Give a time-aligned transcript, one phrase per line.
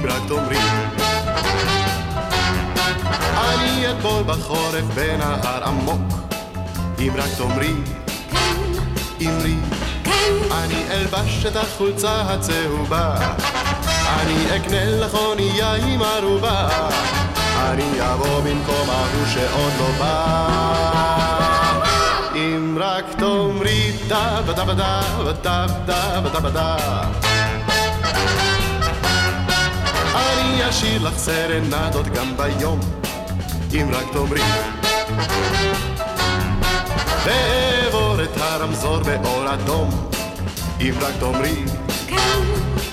[0.00, 0.58] אם רק תאמרי.
[3.36, 6.00] אני אטבול בחורף בנהר עמוק,
[6.98, 7.74] אם רק תאמרי.
[9.20, 9.54] אמרי.
[10.52, 13.16] אני אלבש את החולצה הצהובה,
[14.20, 16.68] אני אקנה לך אונייה עם ערובה,
[17.56, 20.36] אני אבוא במקום ההוא שעוד לא בא.
[22.34, 26.76] אם רק תאמרי דה בדה בדה בדה בדה בדה בדה
[30.40, 32.80] אני אשאיר לך סרנדות גם ביום
[33.74, 34.40] אם רק תאמרי.
[37.24, 39.90] ואעבור את הרמזור באור אדום
[40.80, 41.64] אם רק תאמרי.
[42.06, 42.16] כן.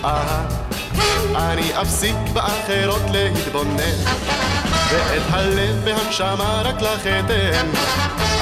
[0.05, 0.45] אה
[1.35, 3.97] אני אפסיק באחרות להתבונן
[4.89, 7.67] ואת הלב והנשמה רק לך אתן.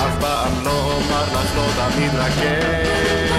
[0.05, 3.34] אף פעם לא אומר לך לא תמיד רק כן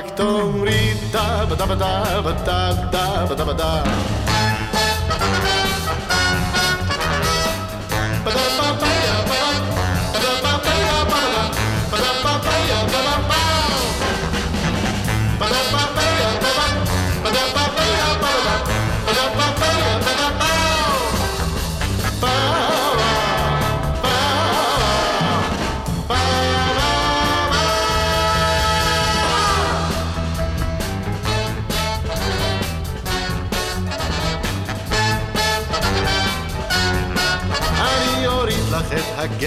[0.00, 4.29] אם רק תאמרי דה בדה בדה בדה בדה בדה בדה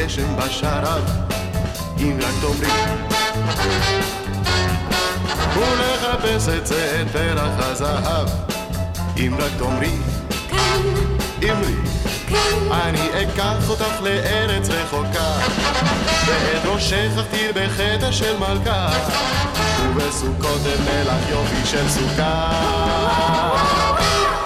[0.04, 1.04] הגשם בשרב,
[1.98, 2.72] אם רק תאמרי.
[5.56, 8.28] ולחפש את זה את פרח הזהב,
[9.18, 9.98] אם רק תאמרי.
[10.50, 10.82] כן.
[11.44, 11.76] אמרי.
[12.72, 15.38] אני אקח אותך לארץ רחוקה,
[16.26, 18.90] ואת ראשך אכתיר בחטא של מלכה,
[19.84, 22.52] ובסוכות אבנה לך יופי של סוכה.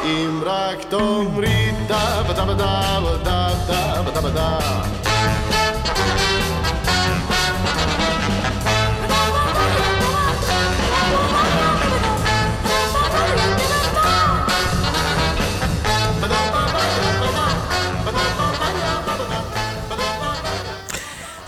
[0.04, 3.50] אם רק תאמרי דה בדה בדה בדה
[4.06, 4.60] בדה בדה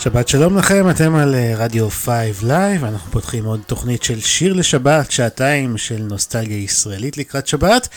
[0.09, 4.53] שבת שלום לכם, אתם על אה, רדיו 5 לייב, אנחנו פותחים עוד תוכנית של שיר
[4.53, 7.88] לשבת, שעתיים של נוסטלגיה ישראלית לקראת שבת.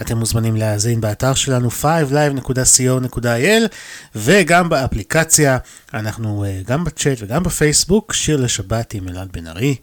[0.00, 3.68] אתם מוזמנים להאזין באתר שלנו 5live.co.il
[4.16, 5.58] וגם באפליקציה,
[5.94, 9.76] אנחנו אה, גם בצ'אט וגם בפייסבוק, שיר לשבת עם אלעד בן ארי.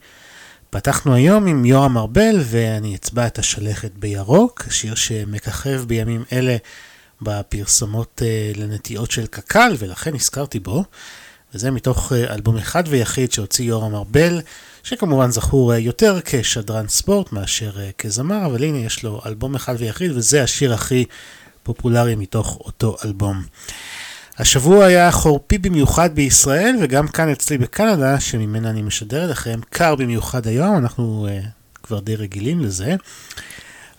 [0.69, 6.57] פתחנו היום עם יורם ארבל ואני אצבע את השלכת בירוק, שיר שמככב בימים אלה
[7.22, 10.84] בפרסומות אה, לנטיעות של קק"ל ולכן הזכרתי בו.
[11.56, 14.41] וזה מתוך אה, אלבום אחד ויחיד שהוציא יורם ארבל,
[14.84, 19.75] שכמובן זכור אה, יותר כשדרן ספורט מאשר אה, כזמר, אבל הנה יש לו אלבום אחד
[19.78, 21.06] ויחיד, וזה השיר הכי
[21.64, 23.44] פופולרי מתוך אותו אלבום.
[24.38, 30.47] השבוע היה חורפי במיוחד בישראל, וגם כאן אצלי בקנדה, שממנה אני משדר לכם, קר במיוחד
[30.47, 31.47] היום, אנחנו uh,
[31.84, 32.96] כבר די רגילים לזה.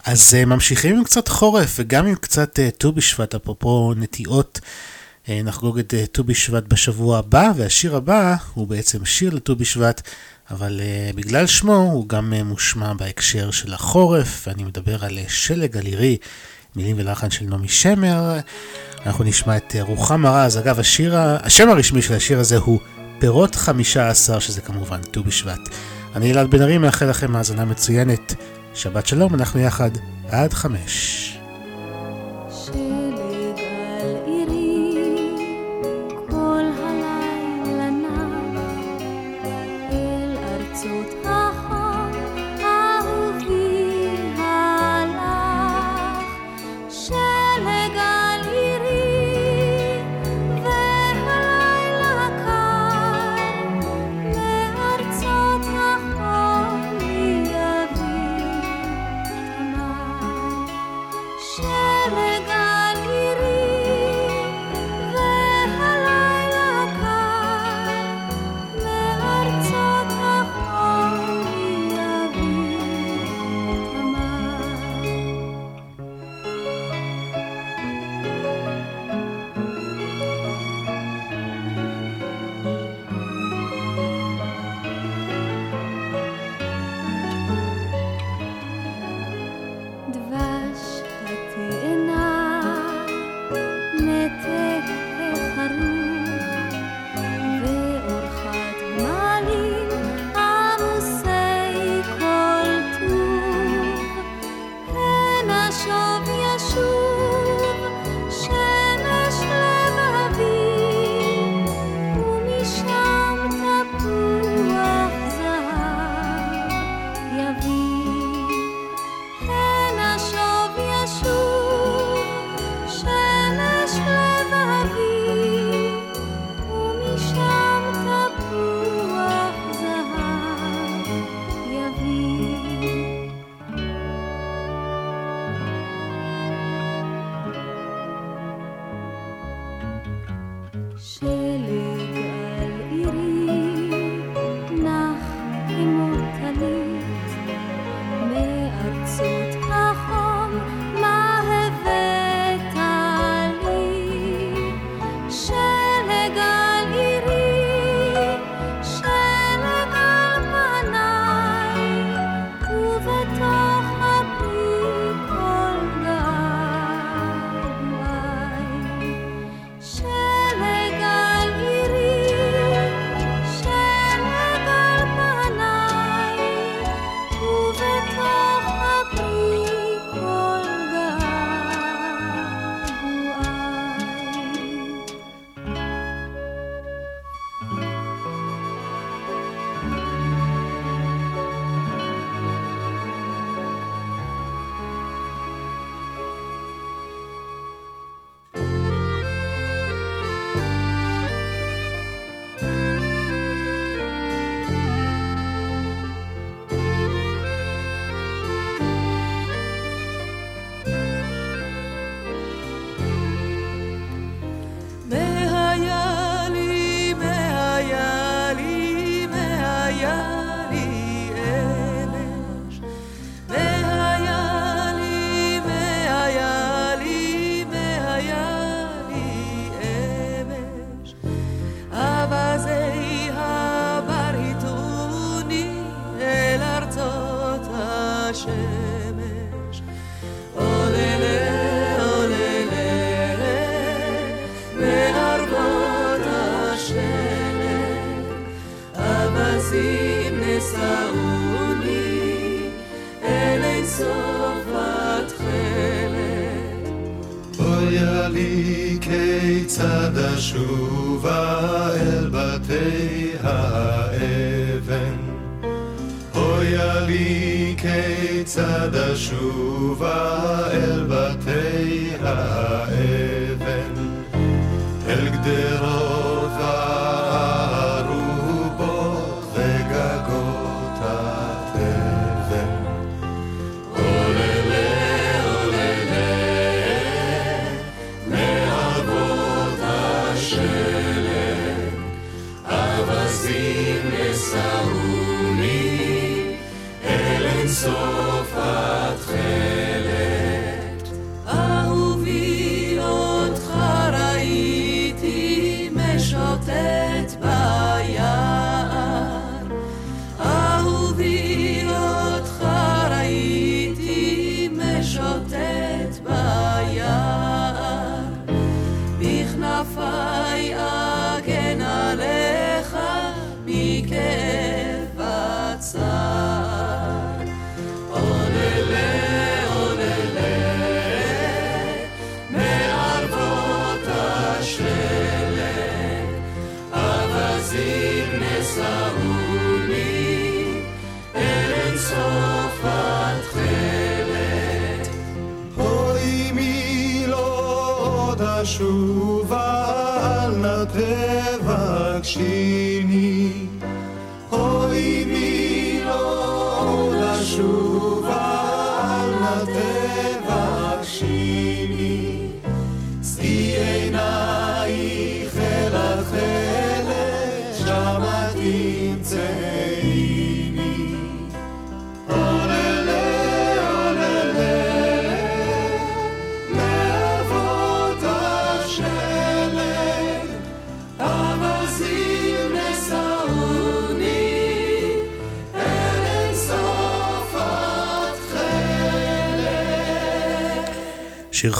[0.04, 4.60] אז uh, ממשיכים עם קצת חורף, וגם עם קצת ט"ו uh, בשבט, אפרופו נטיעות.
[5.28, 10.02] נחגוג את אה, ט"ו בשבט בשבוע הבא, והשיר הבא הוא בעצם שיר לט"ו בשבט,
[10.50, 16.16] אבל uh, בגלל שמו הוא גם מושמע בהקשר של החורף, ואני מדבר על שלג אלירי,
[16.76, 18.38] מילים ולחן של נעמי שמר.
[19.06, 20.58] אנחנו נשמע את רוחמה רז.
[20.58, 22.80] אגב, השיר, השם הרשמי של השיר הזה הוא
[23.18, 25.60] פירות חמישה עשר, שזה כמובן ט"ו בשבט.
[26.16, 28.34] אני אלעד בן ארי, מאחל לכם האזנה מצוינת.
[28.74, 29.90] שבת שלום, אנחנו יחד
[30.28, 31.38] עד חמש.
[32.74, 33.03] לי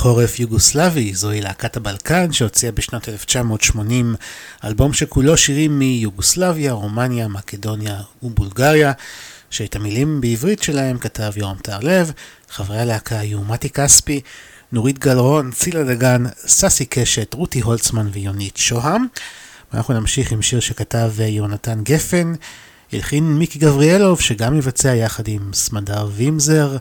[0.05, 4.15] חורף יוגוסלבי, זוהי להקת הבלקן שהוציאה בשנת 1980
[4.65, 8.93] אלבום שכולו שירים מיוגוסלביה, רומניה, מקדוניה ובולגריה,
[9.51, 12.13] שאת המילים בעברית שלהם כתב יורם טהרלב,
[12.51, 14.21] חברי הלהקה היו מתי כספי,
[14.73, 19.07] נורית גלרון, צילה דגן, ססי קשת, רותי הולצמן ויונית שוהם.
[19.73, 22.33] ואנחנו נמשיך עם שיר שכתב יונתן גפן,
[22.93, 26.77] הלחין מיקי גבריאלוב שגם יבצע יחד עם סמדר וימזר.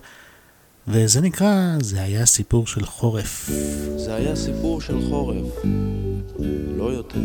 [0.87, 3.49] וזה נקרא, זה היה סיפור של חורף.
[3.97, 5.65] זה היה סיפור של חורף,
[6.77, 7.19] לא יותר.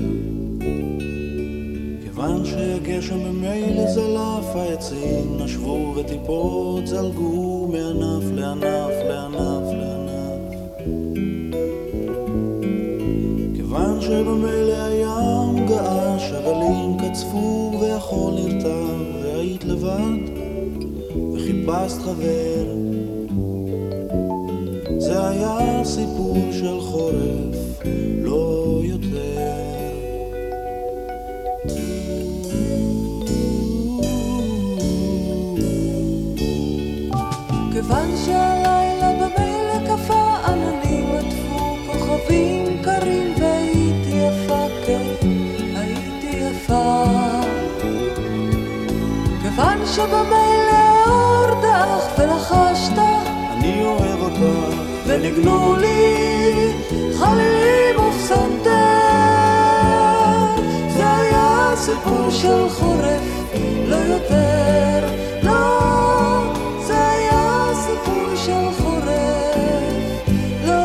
[2.03, 10.85] כיוון שהגשם ממילא זלף, העצים נשבו וטיפות זלגו מענף לענף לענף לענף.
[13.57, 18.85] כיוון שבמילא הים געש, הגלים קצפו והחול נרתע,
[19.23, 20.31] והיית לבד,
[21.35, 22.88] וחיפשת חבר.
[25.09, 27.83] זה היה סיפור של חורף,
[28.23, 29.49] לא יותר.
[37.73, 45.07] כיוון שהלילה במילא קפא עננים עטפו כוכבים קרים והייתי יפה, כן,
[45.77, 47.05] הייתי יפה.
[49.43, 52.99] כיוון שבמילא האור דח ולחשת
[53.53, 54.78] אני אוהב אותך
[55.09, 56.73] וניגנו לי
[57.19, 58.71] חלילים ופסנתר.
[60.89, 63.23] זה היה סיפור של חורף,
[63.87, 65.07] לא יותר,
[65.43, 65.81] לא,
[66.87, 70.29] זה היה סיפור של חורף,
[70.67, 70.85] לא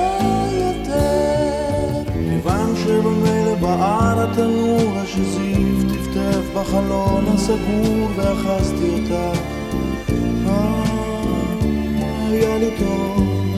[0.51, 2.12] יותר.
[2.13, 9.39] כיוון שבמילא בער התנור השזיף טפטף בחלון הסגור ואחזתי אותה.
[10.48, 10.84] אה,
[12.32, 13.52] היה לי טוב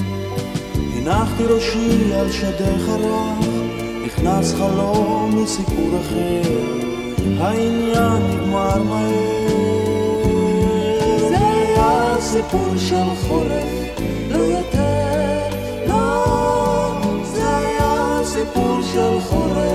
[1.07, 3.45] הנחתי ראשי על שדך הרך,
[4.05, 6.41] נכנס חלום מסיפור אחר,
[7.39, 10.27] העניין נגמר מהר.
[11.29, 15.57] זה היה סיפור של חורף, לא יותר,
[15.87, 16.23] לא,
[17.23, 19.74] זה היה סיפור של חורף.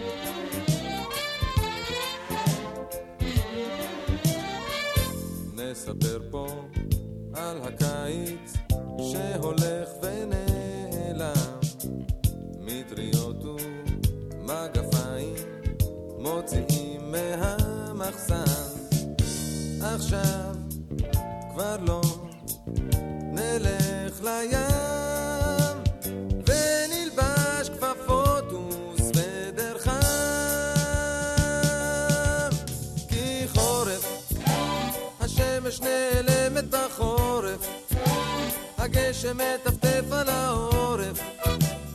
[39.23, 41.19] הגשם מטפטף על העורף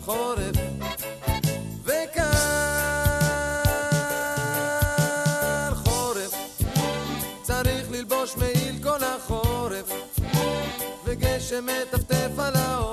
[0.05, 0.57] חורף.
[1.85, 2.31] וקר
[5.75, 6.35] חורף.
[7.43, 9.93] צריך ללבוש מעיל כל החורף
[11.05, 12.86] וגשם מטפטף על העורף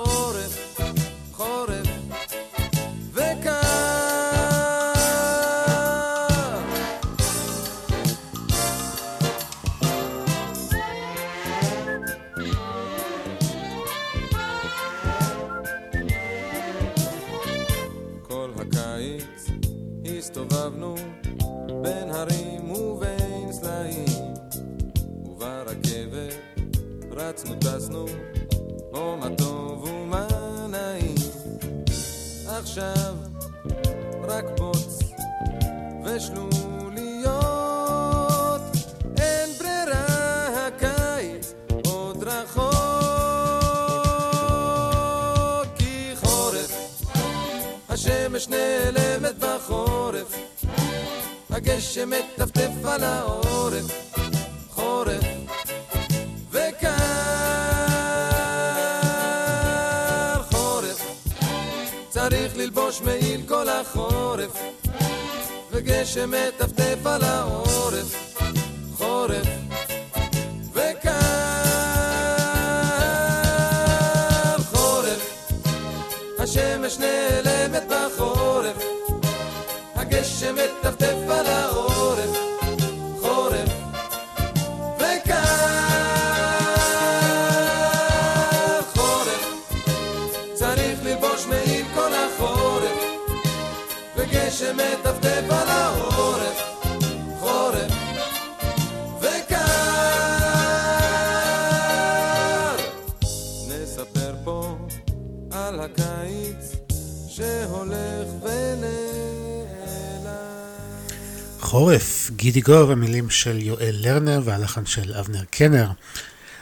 [112.53, 115.87] חורף, גידי גוב, המילים של יואל לרנר והלחן של אבנר קנר.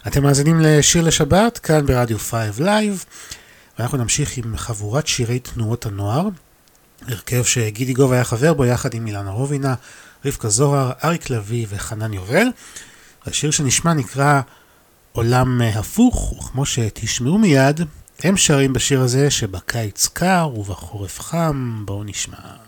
[0.07, 3.05] אתם מאזינים לשיר לשבת, כאן ברדיו 5 לייב,
[3.79, 6.27] ואנחנו נמשיך עם חבורת שירי תנועות הנוער,
[7.07, 9.75] הרכב שגידי גוב היה חבר בו יחד עם אילנה רובינה,
[10.25, 12.47] רבקה זוהר, אריק לביא וחנן יובל.
[13.25, 14.41] השיר שנשמע נקרא
[15.11, 17.81] עולם הפוך, וכמו שתשמעו מיד,
[18.23, 22.60] הם שרים בשיר הזה שבקיץ קר ובחורף חם, בואו נשמע.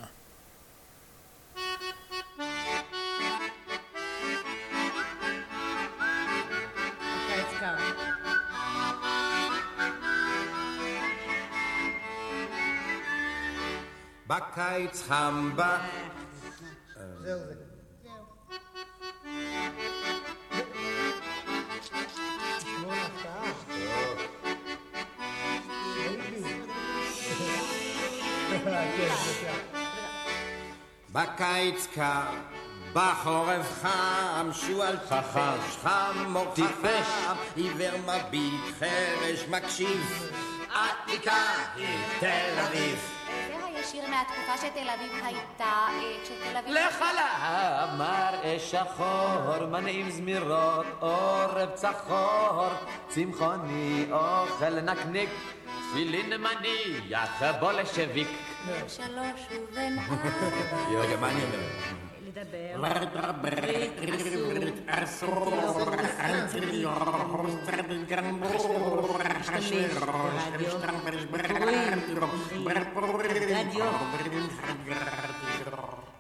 [14.28, 15.62] בקיץ חם ב...
[31.12, 32.22] בקיץ קר,
[32.94, 40.32] בחורף חם, שועל טיפש, חמור חכם, עיוור מביט, חרש מקשיב,
[40.74, 43.13] עתיקה היא תל אביב.
[43.92, 46.74] שיר מהתקופה שתל אביב הייתה, אה, כשתל אביב...
[46.74, 52.66] לחלה מראה שחור, מנעים זמירות, עורב צחור,
[53.08, 55.30] צמחוני אוכל נקניק,
[55.90, 58.28] תפילין מניח בולשביק.
[58.88, 59.96] שלוש ובן
[61.02, 62.13] רגע, מה אני אומר?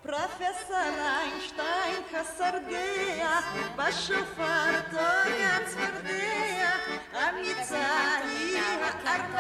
[0.03, 3.41] פרופסור איינשטיין כסרדע,
[3.77, 6.71] בשופר טויה צפרדע,
[7.13, 9.35] אמיצה היא הארמרת,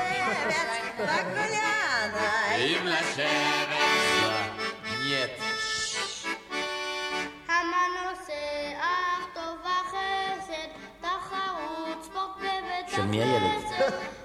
[0.98, 2.54] בקוליאנה.
[2.56, 4.11] אם לשבת,
[8.13, 10.67] המנוסח טוב וחסד,
[11.01, 13.63] תחרות ספורט בבית של מי הילד?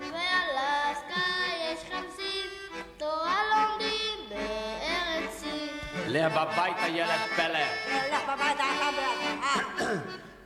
[0.00, 1.20] באלסקה
[1.62, 5.68] יש חמסים, תורה לומדים בארץ סין.
[6.06, 7.66] לאה בבית הילד פלא.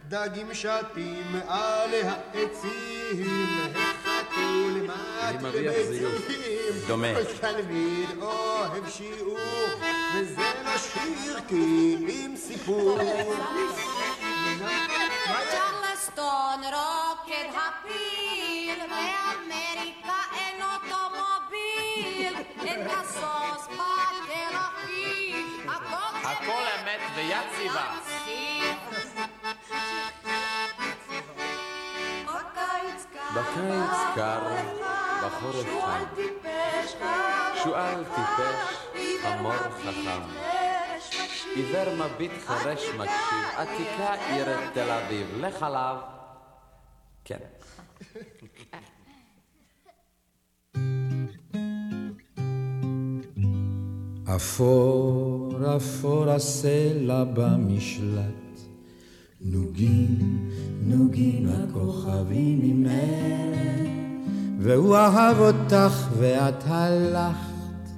[0.09, 3.72] דגים שטים על העצים,
[4.33, 4.90] החתול
[5.23, 6.23] אני מריח זיוף.
[6.87, 7.09] דומה.
[7.40, 9.38] תלמיד אוהב שיעור,
[10.14, 12.99] וזה לא שיר כי עם סיפור.
[15.51, 22.35] צ'רלסטון רוקד הפיל, באמריקה אין אוטומוביל,
[22.66, 25.71] אין משוש בתל אביב,
[26.25, 27.92] הכל אמת ויציבה.
[33.35, 34.40] בקיץ קר,
[35.25, 36.05] בחורף חם.
[37.62, 38.77] שועל טיפש,
[39.23, 40.23] חמור חכם.
[41.55, 45.97] עיוור מביט חרש מקשיב, עתיקה עיר תל אביב, לך עליו.
[47.25, 47.38] כן.
[54.37, 58.41] אפור אפור הסלע במשלט,
[59.44, 60.18] נוגים
[60.87, 63.87] נוגים הכוכבים ממרד,
[64.59, 67.90] והוא אהב אותך ואת הלכת,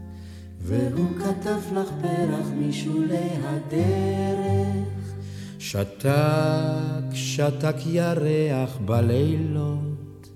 [0.62, 5.12] והוא כתב לך פרח משולי הדרך,
[5.58, 10.28] שתק שתק ירח בלילות,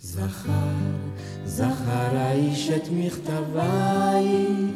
[0.00, 0.52] זכר
[1.44, 4.70] זכר האיש את מכתבייך,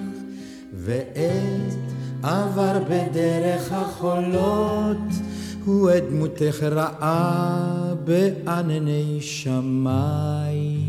[0.75, 1.92] ועת
[2.23, 4.99] עבר בדרך החולות,
[5.64, 10.83] הוא את דמותך ראה בענני שמיים.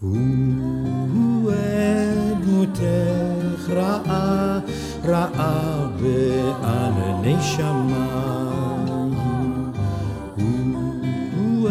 [0.00, 4.58] הוא את דמותך ראה,
[5.04, 8.00] ראה בענני שמיים.
[11.36, 11.68] הוא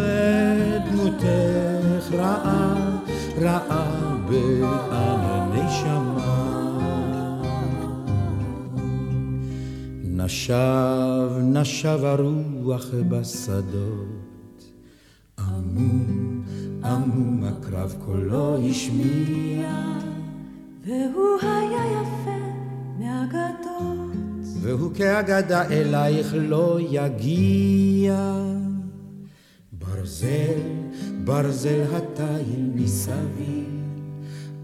[10.24, 14.64] נשב, נשב הרוח בשדות,
[15.38, 16.42] עמום,
[16.84, 19.70] עמום הקרב קולו השמיע,
[20.86, 22.40] והוא היה יפה
[22.98, 24.46] מאגדות.
[24.62, 28.42] והוא כאגדה אלייך לא יגיע.
[29.72, 30.60] ברזל,
[31.24, 33.84] ברזל התיל מסביב,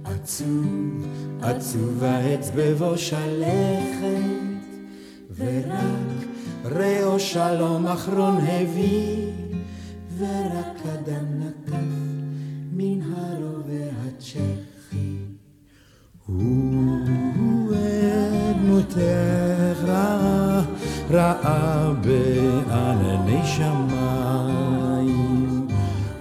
[0.04, 1.06] עצוב,
[1.42, 4.55] עצוב העץ בבוש הלכת,
[5.38, 6.26] ורק
[6.64, 9.30] ראו שלום אחרון הביא,
[10.18, 11.72] ורק אדם נטף
[12.72, 15.16] מן הרובה הצ'כי.
[16.26, 17.72] הוא
[18.62, 18.98] דמותך
[19.84, 20.62] ראה,
[21.10, 24.56] ראה בענני שמיים.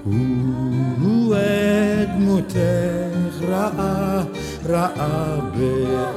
[0.03, 1.35] הוא
[2.17, 4.23] דמותך ראה,
[4.65, 6.14] ראה בענני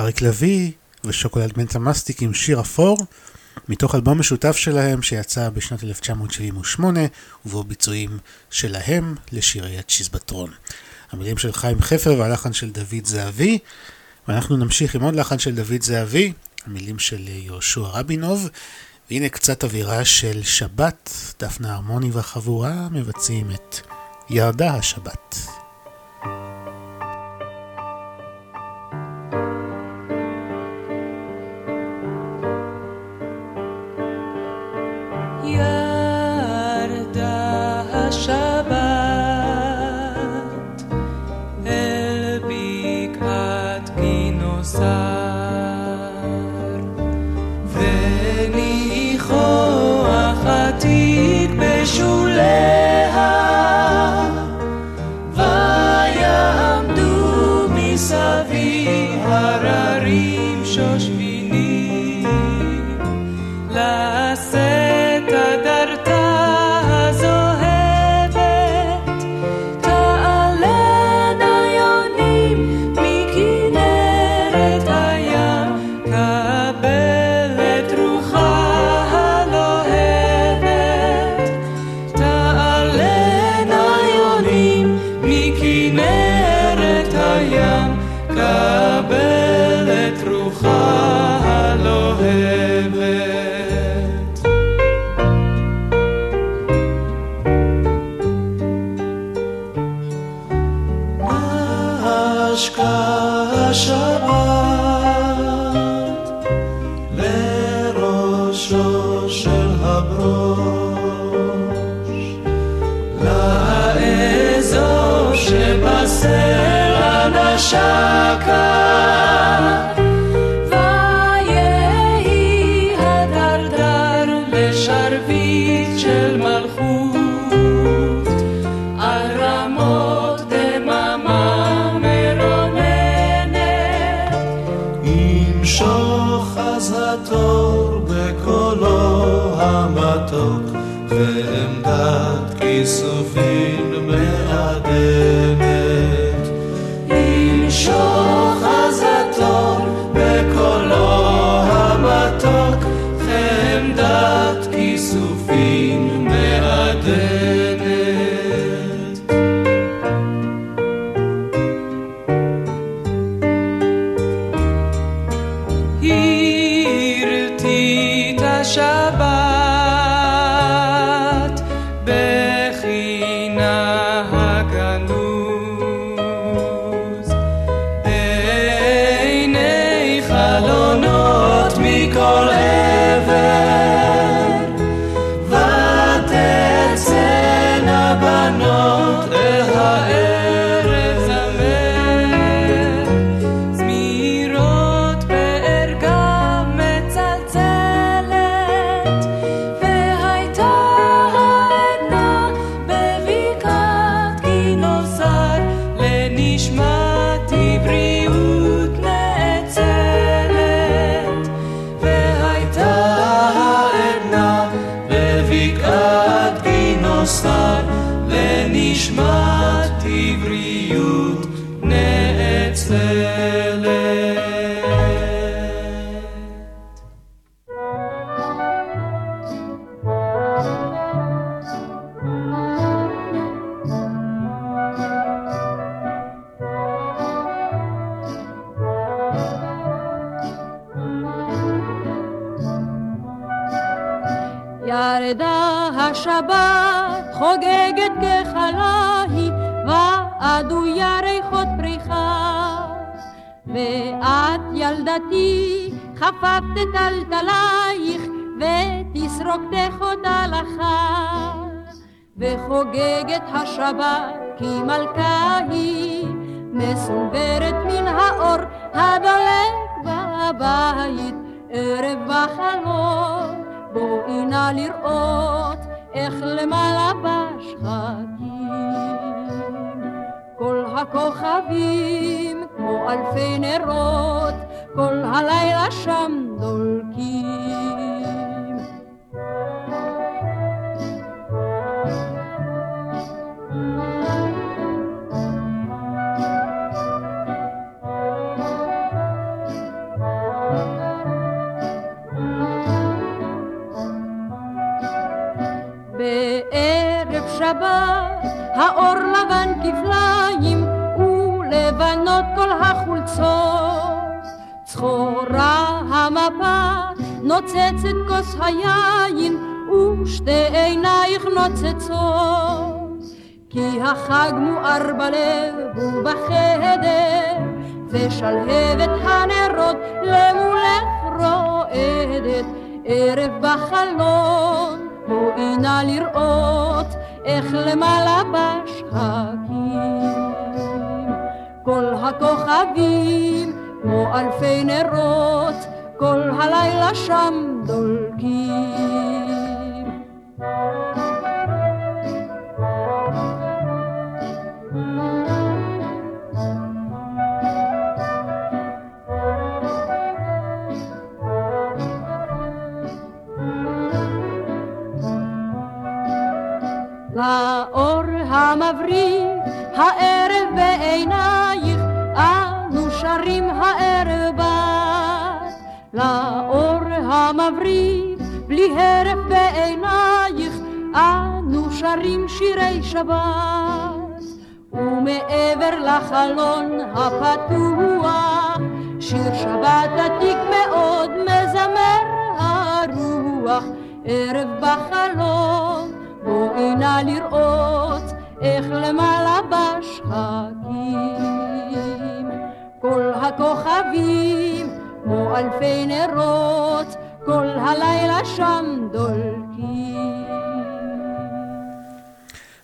[0.00, 0.72] אריק לביא
[1.04, 2.98] ושוקולד מנטה מסטיק עם שיר אפור,
[3.68, 7.00] מתוך אלבום משותף שלהם שיצא בשנת 1978,
[7.46, 8.18] ובו ביצועים
[8.50, 10.50] שלהם לשירי הצ'יזבטרון.
[11.12, 13.58] המילים של חיים חפר והלחן של דוד זהבי,
[14.28, 16.32] ואנחנו נמשיך עם עוד לחן של דוד זהבי,
[16.66, 18.48] המילים של יהושע רבינוב,
[19.10, 23.76] והנה קצת אווירה של שבת, דפנה הרמוני והחבורה מבצעים את
[24.30, 25.57] ירדה השבת.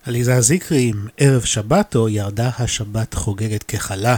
[0.05, 4.15] עליזה זיקרי עם ערב שבת או ירדה השבת חוגגת ככלה.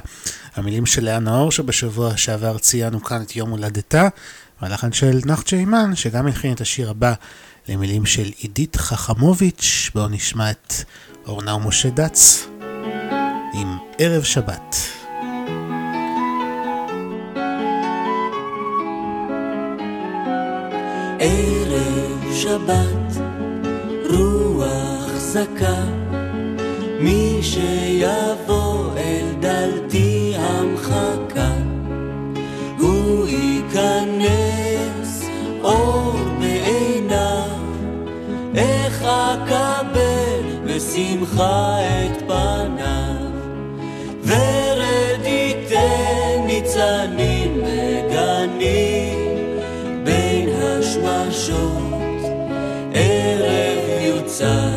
[0.56, 4.08] המילים של לאה נאור שבשבוע שעבר ציינו כאן את יום הולדתה,
[4.62, 7.14] והלחן של נחצ'ה אימן שגם הכין את השיר הבא
[7.70, 9.92] למילים של עידית חכמוביץ'.
[9.96, 10.74] בואו נשמע את
[11.28, 12.48] אורנה ומשה דץ
[13.54, 14.97] עם ערב שבת.
[21.20, 23.22] ערב שבת,
[24.10, 25.84] רוח זכה,
[27.00, 31.52] מי שיבוא אל דלתי המחכה,
[32.80, 35.26] הוא ייכנס
[35.64, 37.60] אור בעיניו,
[38.56, 42.07] איך אקבל בשמחה את
[54.42, 54.77] ערב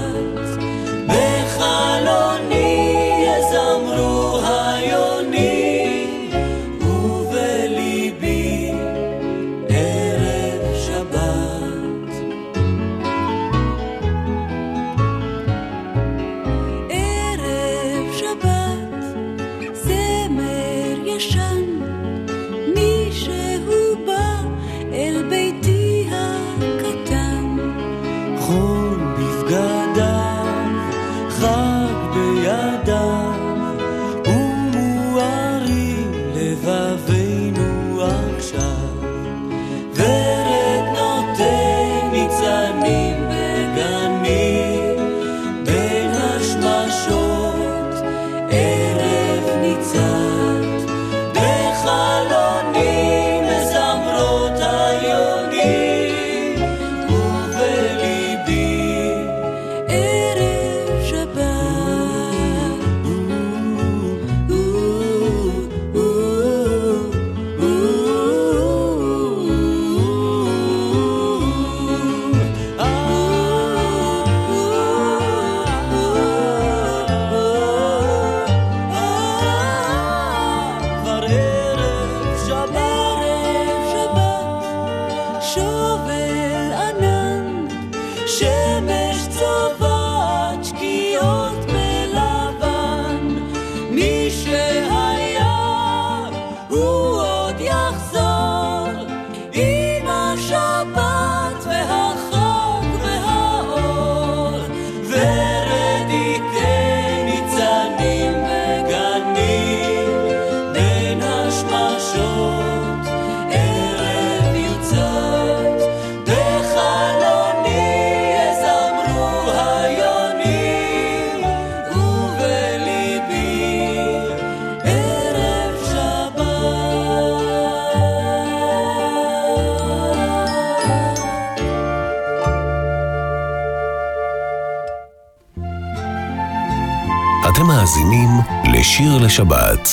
[139.41, 139.89] לשבת,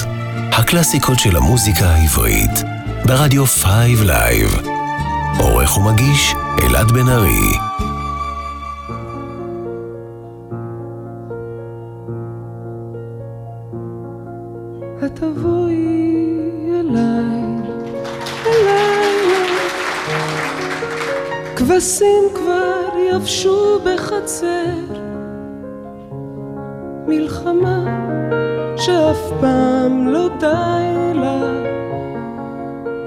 [0.51, 2.63] הקלאסיקות של המוזיקה העברית,
[3.05, 3.65] ברדיו 5
[4.05, 4.61] לייב.
[5.39, 6.33] עורך ומגיש
[6.63, 7.57] אלעד בן ארי.
[15.05, 17.41] את תבואי אליי,
[18.45, 19.47] אליי.
[21.55, 24.93] כבשים כבר יבשו בחצר,
[27.07, 28.06] מלחמה
[28.77, 31.63] שאף פעם לא די לה,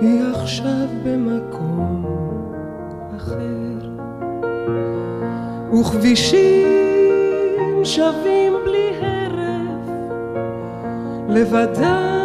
[0.00, 2.04] היא עכשיו במקום
[3.16, 3.88] אחר.
[5.80, 6.64] וכבישים
[7.84, 9.88] שווים בלי הרף,
[11.28, 12.19] לבדם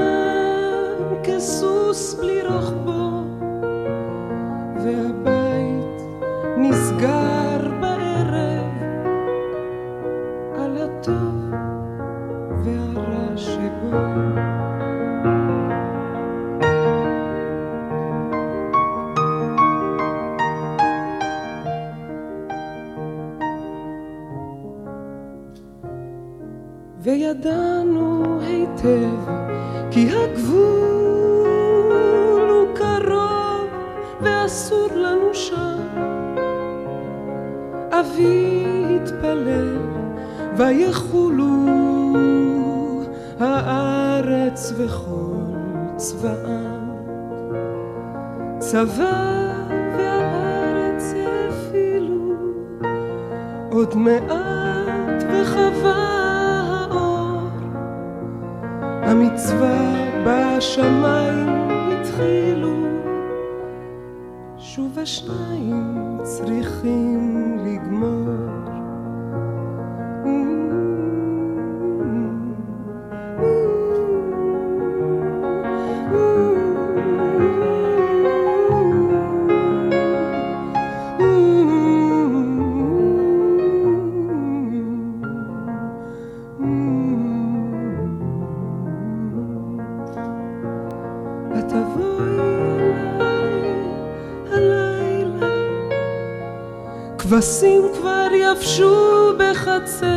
[97.46, 100.08] כבשים כבר יבשו בחצר,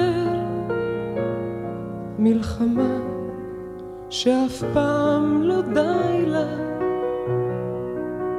[2.18, 2.98] מלחמה
[4.10, 6.46] שאף פעם לא די לה,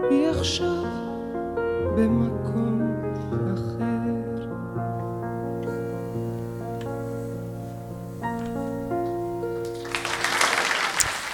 [0.09, 0.83] היא עכשיו
[1.95, 2.95] במקום
[3.53, 4.45] אחר.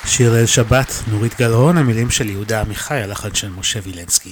[0.05, 4.31] שיר ליל שבת, נורית גלרון, המילים של יהודה עמיחי, הלחן של משה וילנסקי.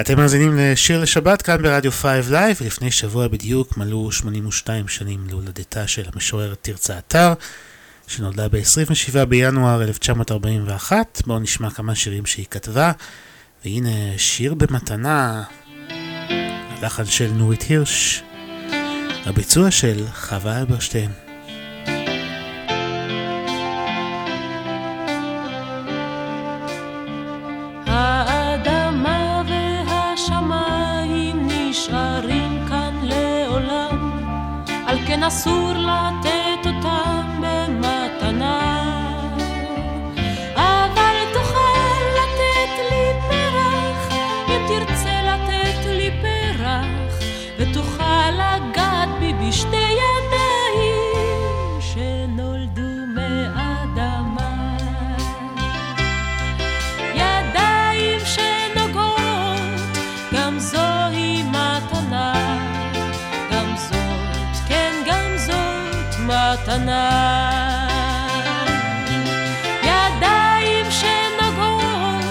[0.00, 5.86] אתם מאזינים לשיר לשבת כאן ברדיו 5 לייב, ולפני שבוע בדיוק מלאו 82 שנים להולדתה
[5.86, 7.32] של המשוררת תרצה אתר,
[8.06, 11.22] שנולדה ב-27 בינואר 1941.
[11.26, 12.92] בואו נשמע כמה שירים שהיא כתבה,
[13.64, 15.42] והנה שיר במתנה,
[16.78, 18.22] הלחן של נורית הירש,
[19.26, 21.25] הביצוע של חווה אלברשטיין.
[35.26, 35.32] על
[36.22, 36.35] כן
[66.76, 67.88] מתנה.
[69.82, 72.24] ידיים שנוגעות,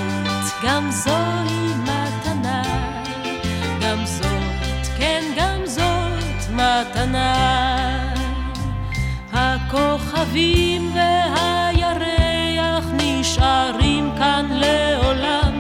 [0.64, 2.62] גם זוהי מתנה.
[3.82, 7.36] גם זאת, כן, גם זאת מתנה.
[9.34, 15.60] הכוכבים והירח נשארים כאן לעולם,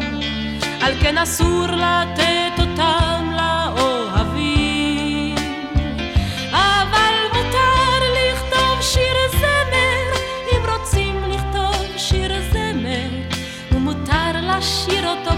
[0.81, 3.34] על כן אסור לתת אותם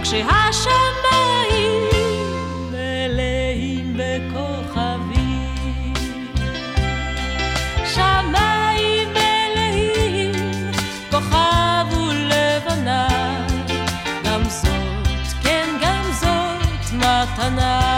[0.07, 1.81] כשהשמיים
[2.71, 5.93] מלאים בכוכבים.
[7.85, 10.31] שמיים מלאים,
[11.11, 13.07] כוכב ולבנה,
[14.23, 17.96] גם זאת, כן, גם זאת מתנה.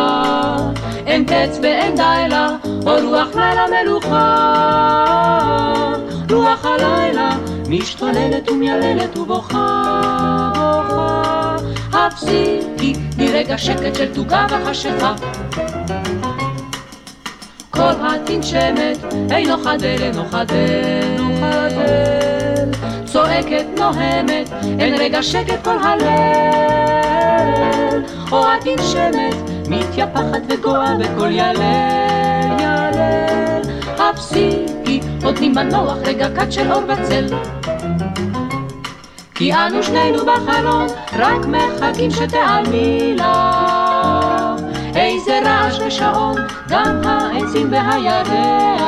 [1.05, 2.49] אין קץ ואין די לה,
[2.85, 4.45] או רוח לילה מלוכה.
[6.29, 7.29] רוח הלילה
[7.69, 11.55] משתוללת ומייללת ובוכה, בוכה.
[11.93, 15.13] הפסיקי מרגע שקט של תוגה וחשיכה.
[17.69, 18.97] כל התנשמת
[19.31, 22.71] אינו חדל, אינו חדל, חדל.
[23.05, 24.49] צועקת, נוהמת,
[24.79, 27.74] אין רגע שקט כל הלל.
[28.31, 29.35] או התנשמת
[29.69, 31.61] מתייפחת וגואה בקול ילל,
[32.59, 33.61] ילל.
[33.97, 37.25] הפסיקי, נותנים מנוח רגע קט של אור בצל.
[39.35, 43.25] כי אנו שנינו בחלון, רק מחכים שתעלמי לך.
[44.95, 46.35] איזה רעש ושעון,
[46.69, 48.85] גם העצים והירח.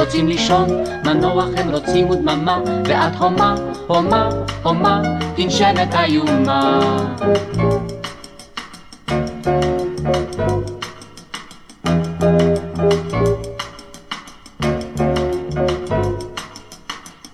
[0.00, 0.68] רוצים לישון,
[1.04, 3.54] מנוח הם רוצים ודממה, ואת הומה,
[3.86, 4.28] הומה,
[4.62, 5.02] הומה,
[5.36, 6.80] תנשמת איומה.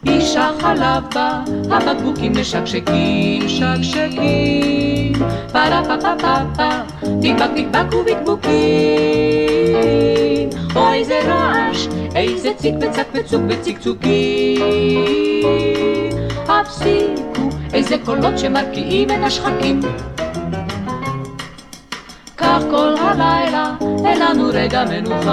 [0.06, 1.40] איש החלב בא,
[1.70, 5.12] הבקבוקים משקשקים, שקשקים,
[5.52, 6.68] פרה פה פה פה פה,
[7.20, 8.52] דקבק דקבק ובקבוקים.
[10.76, 14.62] אוי איזה רעש, איזה ציק וצק וצוק וצקצוקים.
[16.62, 19.80] הפסיקו, איזה קולות שמרקיעים את השחקים.
[22.36, 25.32] כך כל הלילה, אין לנו רגע מנוחה.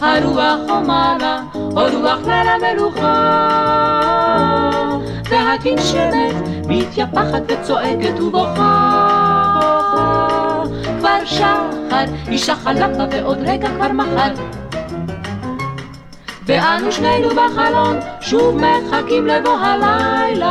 [0.00, 3.50] הרוח חומרה, או רוח לילה מלוכה.
[5.30, 6.34] והתנשמת
[6.68, 8.96] מתייפחת וצועקת ובוכה.
[10.98, 14.32] כבר שחר, אישה חלפה ועוד רגע כבר מחר.
[16.46, 20.50] ואנו שנינו בחלון, שוב מחכים לבוא הלילה.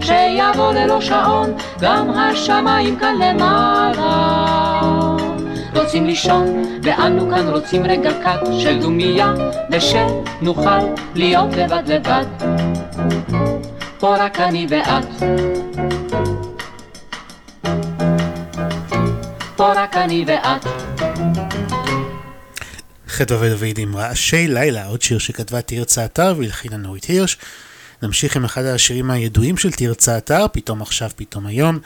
[0.00, 4.40] שיבוא ללא שעון, גם השמיים כאן למעלה.
[5.76, 9.32] רוצים לישון, ואנו כאן רוצים רגע קט של דומייה,
[9.70, 10.80] ושנוכל
[11.14, 12.24] להיות לבד לבד.
[13.98, 15.06] פה רק אני ואת.
[19.56, 20.79] פה רק אני ואת.
[23.10, 27.38] חטא ודוד עם רעשי לילה, עוד שיר שכתבה תרצה אתר והלחינה נורית הירש.
[28.02, 31.78] נמשיך עם אחד השירים הידועים של תרצה אתר, פתאום עכשיו פתאום היום,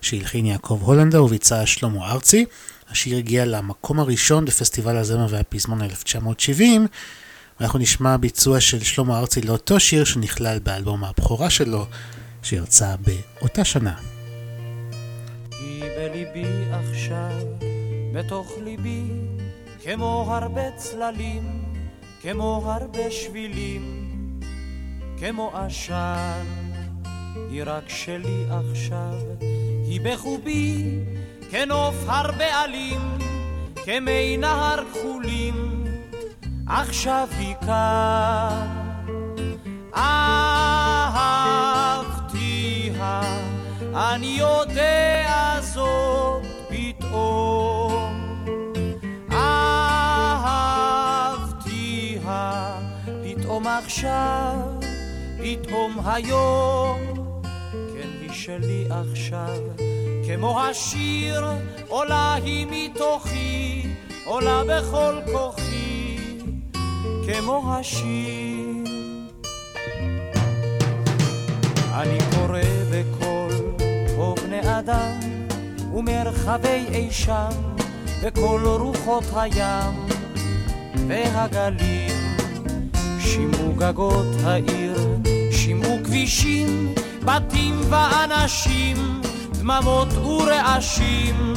[0.00, 2.44] שהלחין יעקב הולנדר וביצע שלמה ארצי.
[2.90, 6.86] השיר הגיע למקום הראשון בפסטיבל הזמר והפזמון 1970,
[7.60, 11.86] ואנחנו נשמע ביצוע של שלמה ארצי לאותו שיר שנכלל באלבום הבכורה שלו,
[12.42, 13.94] שיצא באותה שנה.
[15.52, 17.30] היא בליבי עכשיו,
[18.12, 19.02] בתוך ליבי,
[19.86, 21.64] כמו הרבה צללים,
[22.22, 24.10] כמו הרבה שבילים,
[25.18, 26.44] כמו עשן.
[27.50, 29.14] היא רק שלי עכשיו,
[29.86, 30.84] היא בחובי,
[31.50, 33.18] כנוף הרבה עלים,
[33.84, 35.84] כמי נהר כחולים,
[36.66, 38.66] עכשיו היא כאן.
[39.96, 41.00] אהבתיה,
[43.94, 48.25] אני יודע זאת פתאום.
[53.24, 54.54] פתאום עכשיו,
[55.42, 56.98] פתאום היום,
[57.68, 59.58] כן היא שלי עכשיו.
[60.26, 61.44] כמו השיר
[61.88, 63.82] עולה היא מתוכי,
[64.24, 66.18] עולה בכל כוחי,
[67.26, 68.66] כמו השיר.
[71.92, 72.60] אני קורא
[72.92, 73.52] בקול
[74.16, 75.20] פה בני אדם
[75.94, 77.48] ומרחבי אי שם
[78.22, 80.06] וכל רוחות הים
[81.08, 82.15] והגלים
[83.26, 85.16] שימו גגות העיר,
[85.50, 89.20] שימו כבישים, בתים ואנשים
[89.52, 91.54] דממות ורעשים,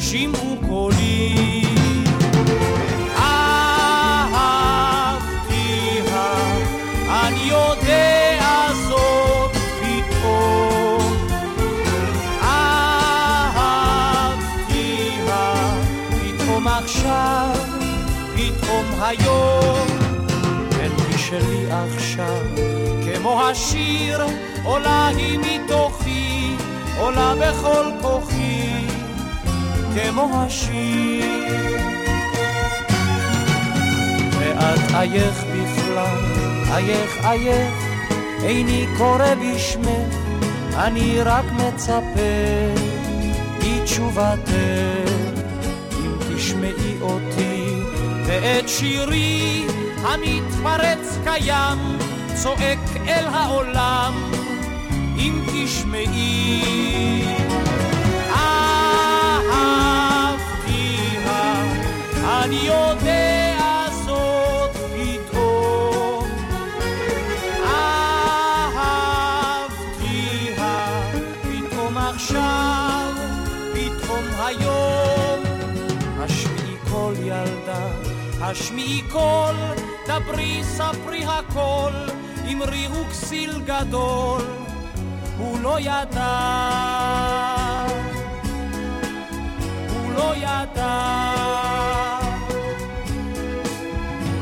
[0.00, 1.64] שמעו קולי.
[4.90, 5.62] אהבתיה,
[7.08, 11.16] אני יודע זאת פתאום.
[12.42, 13.64] אהבתיה,
[16.10, 17.56] פתאום עכשיו,
[18.34, 19.99] פתאום היום,
[21.30, 22.42] שלי עכשיו,
[23.04, 24.20] כמו השיר
[24.64, 26.30] עולה היא מתוכי.
[27.00, 28.86] עולה בכל כוחי
[29.94, 31.76] כמו השיר.
[34.38, 36.18] ואת אייך בכלל,
[36.70, 37.74] אייך אייך,
[38.42, 40.14] איני קורא בשמך,
[40.74, 42.74] אני רק מצפה
[43.60, 44.50] לתשובתך.
[45.92, 47.82] אם תשמעי אותי
[48.26, 49.66] ואת שירי
[50.02, 51.78] המתפרץ קיים,
[52.34, 52.78] צועק
[53.08, 54.32] אל העולם,
[55.16, 57.24] אם תשמעי.
[60.30, 60.84] אהבתיה,
[62.24, 66.28] אני יודע זאת פתאום.
[68.76, 69.80] אהבתיה,
[71.42, 73.12] פתאום עכשיו,
[73.72, 75.40] פתאום היום.
[76.18, 77.88] השמיעי כל ילדה,
[78.40, 79.54] השמיעי כל...
[80.10, 81.92] דברי ספרי הכל,
[82.52, 84.42] אמרי הוא כסיל גדול,
[85.38, 86.26] הוא לא ידע.
[89.88, 91.32] הוא לא ידע.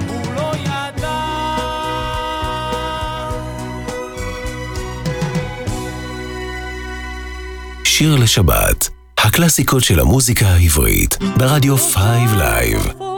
[0.09, 1.21] הוא לא ידע.
[7.85, 8.89] שיר לשבת,
[9.19, 11.97] הקלאסיקות של המוזיקה העברית, ברדיו 5
[12.39, 13.18] לייב.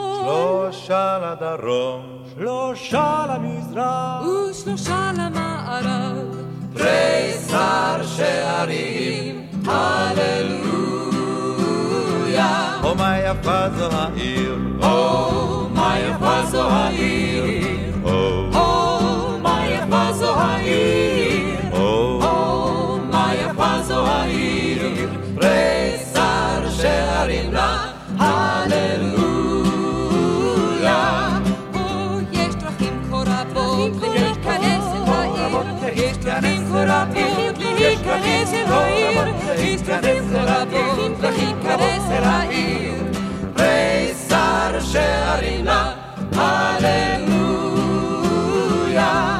[0.90, 2.02] שלושה לדרום,
[2.34, 6.36] שלושה למזרח, ושלושה למערב.
[6.74, 10.80] תריסר שערים, הללויה.
[12.84, 17.44] או מה יפה זו העיר, או מה יפה זו העיר,
[18.04, 25.10] או מה יפה זו העיר, או מה יפה זו העיר,
[25.40, 27.76] תריסר שערים לה,
[28.18, 29.09] הללויה.
[44.92, 45.92] שערים לה,
[46.36, 47.30] הללויה.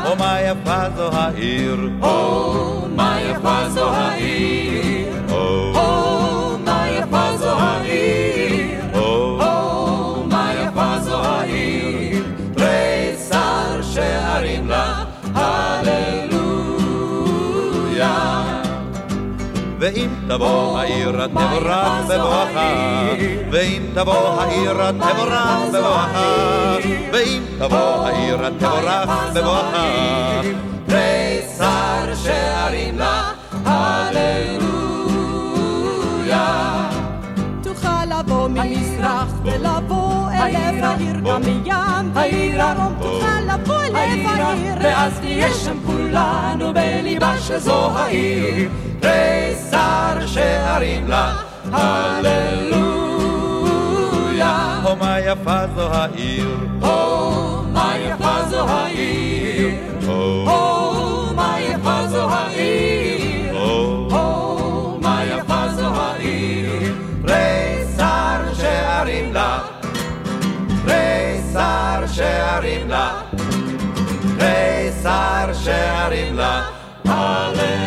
[0.07, 4.30] או מה יפה זו העיר, או מה יפה זו העיר,
[19.95, 23.09] ואם תבוא העיר תבורך בבואכה,
[23.51, 26.77] ואם תבוא העיר תבורך בבואכה,
[27.13, 30.41] ואם תבוא העיר תבורך בבואכה,
[30.87, 33.33] תריסר שערים לה,
[33.65, 34.71] הללויה.
[37.63, 40.10] תוכל לבוא ממזרח ולבוא
[40.41, 47.39] אל לב העיר גם מים ומדרום תוכל לבוא לב העיר ואז נהיה שם כולנו בליבה
[47.39, 48.71] שזו העיר,
[49.01, 51.33] תריסר שערים לה,
[51.73, 52.81] הללויה.
[54.85, 59.71] או מה יפה זו העיר, או מה יפה זו העיר,
[60.09, 60.93] או
[61.35, 63.55] מה יפה זו העיר,
[64.13, 66.95] או מה יפה זו העיר,
[67.27, 69.59] תריסר שערים לה,
[70.91, 73.23] תריסר שערים לה,
[74.39, 76.69] תריסר שערים לה,
[77.05, 77.81] הללויה.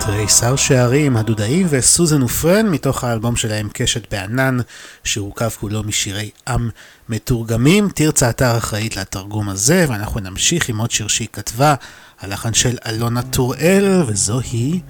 [0.00, 4.58] תריסר שערים, הדודאים וסוזן ופרן, מתוך האלבום שלהם קשת בענן,
[5.04, 6.70] שהורכב כולו משירי עם
[7.08, 7.88] מתורגמים.
[7.94, 11.74] תרצה אתר אחראית לתרגום הזה, ואנחנו נמשיך עם עוד שיר שהיא כתבה,
[12.20, 14.80] הלחן של אלונה טוראל, וזוהי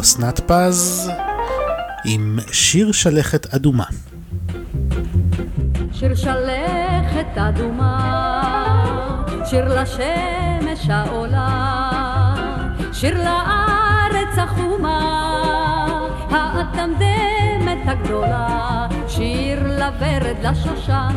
[0.00, 1.10] אסנת פז,
[2.04, 3.84] עם שיר שלכת אדומה.
[5.98, 12.34] שיר שלכת אדומה, שיר לשמש העולה,
[12.92, 14.98] שיר לארץ החומה,
[16.30, 21.16] האטמדמת הגדולה, שיר לוורד לשושן,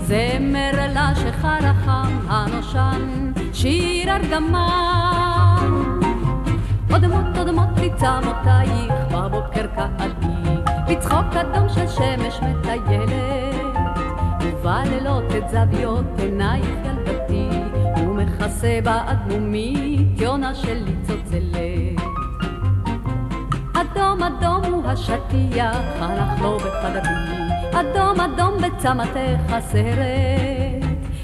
[0.00, 5.72] זמר לשחר החם הנושן, שיר ארגמן.
[6.90, 10.56] אודמות אודמות תצמותייך בבוקר קהלי,
[10.88, 13.37] בצחוק אדום של שמש מטיילת.
[14.68, 17.48] ובלילות את זוויות עינייך ילדתי,
[17.96, 22.02] ומכסה באדמומית יונה שלי צוצלת.
[23.74, 27.10] אדום אדום הוא השטיח, הלך לו בחדרי,
[27.72, 29.98] אדום אדום בצמתך הסרט.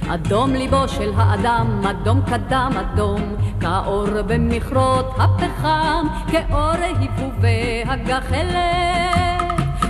[0.09, 3.21] אדום ליבו של האדם, אדום קדם אדום,
[3.61, 9.15] כאור במכרות הפחם, כאור היפובי הגחלת.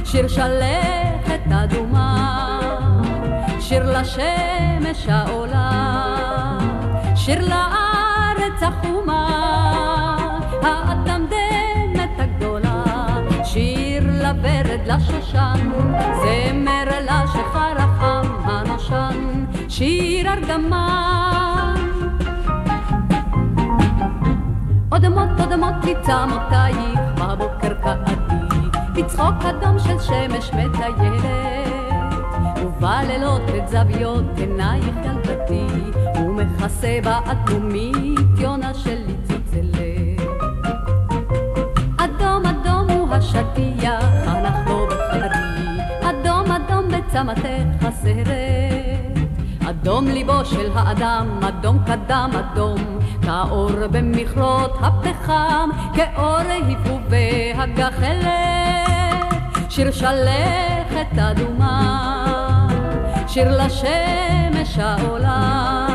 [0.05, 2.64] שיר שלכת אדומה,
[3.69, 6.59] שיר לשמש העולה,
[7.17, 9.29] שיר לארץ החומה,
[10.63, 12.85] האטמדמת הגדולה,
[13.45, 15.71] שיר לוורד לשושן,
[16.23, 21.75] זמר לשחר החם הנושן, שיר ארגמן.
[24.93, 28.13] אודמות אודמות תצמותייך בבוקר קעתי,
[28.95, 31.74] בצחוק אדום של שמש מטיילת,
[32.65, 35.67] ובלילות את זוויות עינייך ילדתי,
[36.17, 39.75] ומכסה באטומית יונה שלי צוצלת.
[41.97, 44.05] אדום אדום הוא השטיח,
[44.67, 48.95] לו בחדרי, אדום אדום בצמתך הסרט.
[49.69, 58.31] אדום ליבו של האדם, אדום קדם אדום, כאור במכרות הפחם, כאור היפובי הגחלת,
[59.69, 62.14] שיר שלכת אדומה,
[63.35, 65.87] שיר לשמש העולה,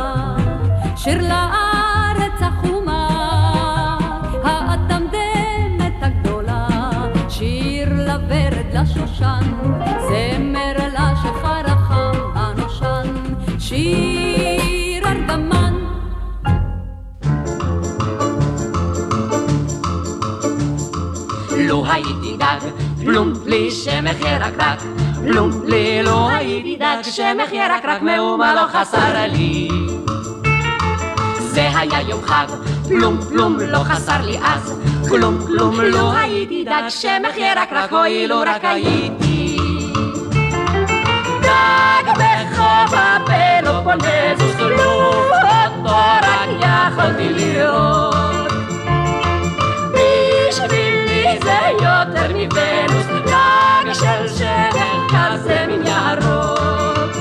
[0.96, 3.08] שיר לארץ החומה,
[4.44, 6.68] האטמדמת הגדולה,
[7.30, 9.40] שיר לוורד לשושן,
[10.00, 13.08] זמר לשחר החם הנושן,
[13.60, 15.74] שיר ארדמן
[21.58, 22.60] לו הייתי דג,
[23.04, 29.70] פלום לי שמח ירקרק, פלום לי לא הייתי דג, שמח ירקרק מאומה לא חסר לי.
[31.38, 32.46] זה היה יום חג,
[32.88, 38.40] פלום פלום לא חסר לי אז, כלום כלום לא הייתי דג, שמח ירקרק, אוי לו
[38.40, 39.58] רק הייתי.
[41.42, 48.10] דג בחוף הפלופונזוס, לו אותו רק יכולתי לראות.
[51.20, 57.12] בשבילי זה יותר מוונוס, דג של שמר כזה מן ירוק.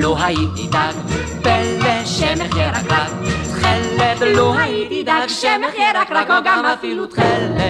[0.00, 0.92] לו הייתי דג,
[1.42, 3.10] פלא שמח ירקרק,
[3.42, 7.62] תכלת, לו הייתי דג, שמח ירקרק, או גם אפילו תכלת.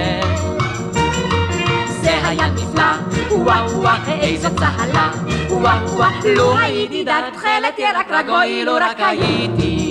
[2.05, 2.83] היה נפלא,
[3.31, 5.11] וואו וואו, איזו צהלה,
[5.51, 9.82] וואו וואו, לו הייתי דג, תכלת ירקרק, אוי לו רק הייתי.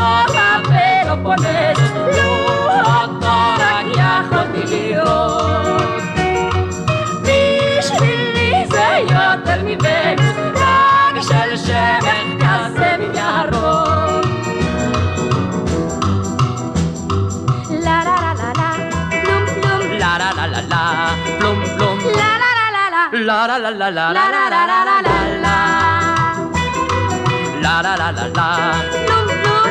[0.00, 1.78] דג בחור הפלופונס,
[2.16, 2.32] לו
[2.78, 5.82] אותו רק יכולתי לראות.
[7.22, 14.26] בשבילי זה יותר מוונוס, דג של שמר כזה מן ירוק.
[17.70, 18.72] לה לה לה לה לה,
[19.22, 19.80] פלום פלום.
[19.98, 21.98] לה לה לה לה לה, פלום פלום.
[22.04, 23.16] לה לה לה לה לה
[23.60, 24.10] לה לה לה.
[24.12, 24.96] La la la la
[25.44, 25.58] la
[27.62, 29.29] La la la la la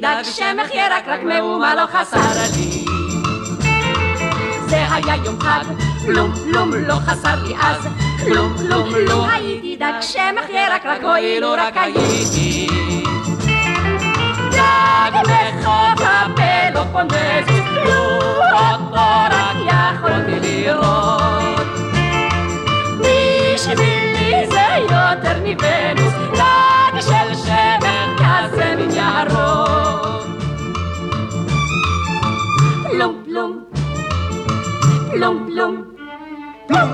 [0.00, 2.84] לו הייתי דג, שמח ירקרק, מאומה לא חסר לי.
[4.68, 5.64] זה היה יום חג,
[6.06, 7.88] פלום פלום לא חסר לי אז,
[8.24, 12.66] פלום פלום לא הייתי דג, שמח ירקרק, אוי לו רק הייתי.
[14.50, 21.68] דג לחוף הפלופונזוס, לו אותו רק יכולתי לראות.
[22.98, 27.87] בשבילי זה יותר מוונוס, דג של שמן
[28.80, 30.26] ירוק.
[32.90, 33.64] פלום פלום,
[35.10, 35.94] פלום פלום,
[36.66, 36.90] פלום.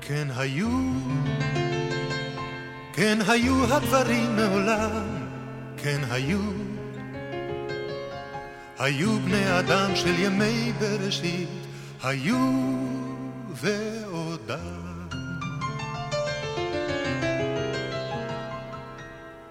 [0.00, 0.68] כן היו,
[2.92, 4.90] כן היו הדברים מעולם,
[5.76, 6.38] כן היו.
[8.78, 11.48] היו בני אדם של ימי בראשית,
[12.02, 12.38] היו
[13.54, 14.84] ועודם.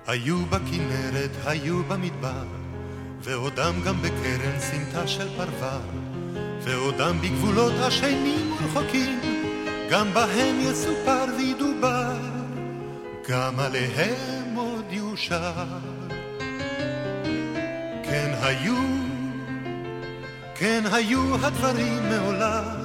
[0.07, 2.45] היו בכנרת, היו במדבר,
[3.21, 5.79] ועודם גם בקרן סמטה של פרבר,
[6.61, 9.19] ועודם בגבולות השנים ורחוקים,
[9.89, 12.17] גם בהם יסופר וידובר,
[13.29, 15.65] גם עליהם עוד יושר.
[18.03, 18.77] כן היו,
[20.55, 22.82] כן היו הדברים מעולם,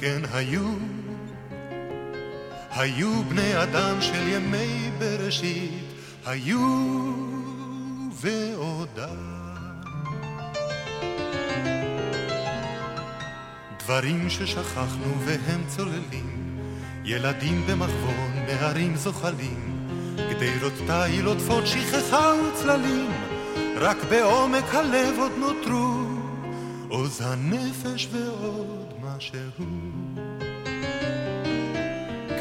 [0.00, 0.68] כן היו.
[2.70, 5.84] היו בני אדם של ימי בראשית,
[6.26, 6.60] היו
[8.12, 9.16] ועודם.
[13.78, 16.58] דברים ששכחנו והם צוללים,
[17.04, 19.86] ילדים במחבון, נערים זוחלים,
[20.16, 23.10] גדרות תיל עוטפות שכחה וצללים,
[23.76, 26.00] רק בעומק הלב עוד נותרו
[26.88, 28.89] עוז הנפש ועוד
[29.20, 29.64] משהו.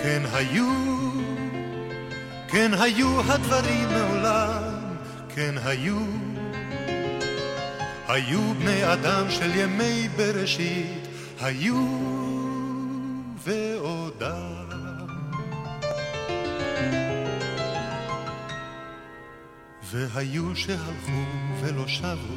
[0.04, 0.72] כן היו,
[2.48, 4.64] כן היו הדברים מעולם,
[5.36, 5.98] כן היו.
[8.08, 11.08] היו בני אדם של ימי בראשית,
[11.42, 11.88] היו
[13.44, 14.70] ועודם.
[19.84, 21.24] והיו שהלכו
[21.62, 22.36] ולא שבו,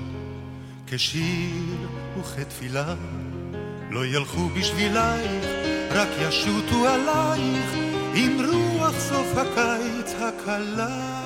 [0.87, 1.89] כשיר
[2.21, 2.95] וכתפילה,
[3.93, 5.45] לא ילכו בשבילייך,
[5.91, 7.75] רק ישוטו עלייך,
[8.15, 11.23] עם רוח סוף הקיץ הקלה.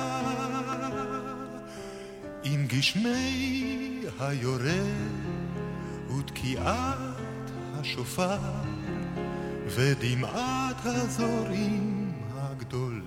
[2.43, 4.83] עם גשמי היורה
[6.17, 8.37] ותקיעת השופר
[9.67, 13.06] ודמעת הזורים הגדולה.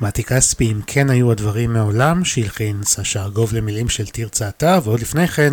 [0.00, 5.00] מתי כספי, אם כן היו הדברים מעולם, שהלחין סשה ארגוב למילים של תרצה אתר, ועוד
[5.00, 5.52] לפני כן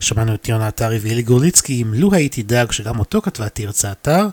[0.00, 4.26] שמענו את יונה עטרי ואילי גורליצקי עם לו הייתי דאג, שגם אותו כתבה תרצה אתר,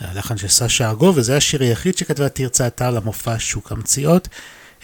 [0.00, 4.28] הלחן של סשה ארגוב, וזה השיר היחיד שכתבה תרצה אתר למופע שוק המציאות.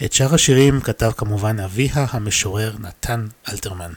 [0.05, 3.91] את שאר השירים כתב כמובן אביה המשורר נתן אלתרמן.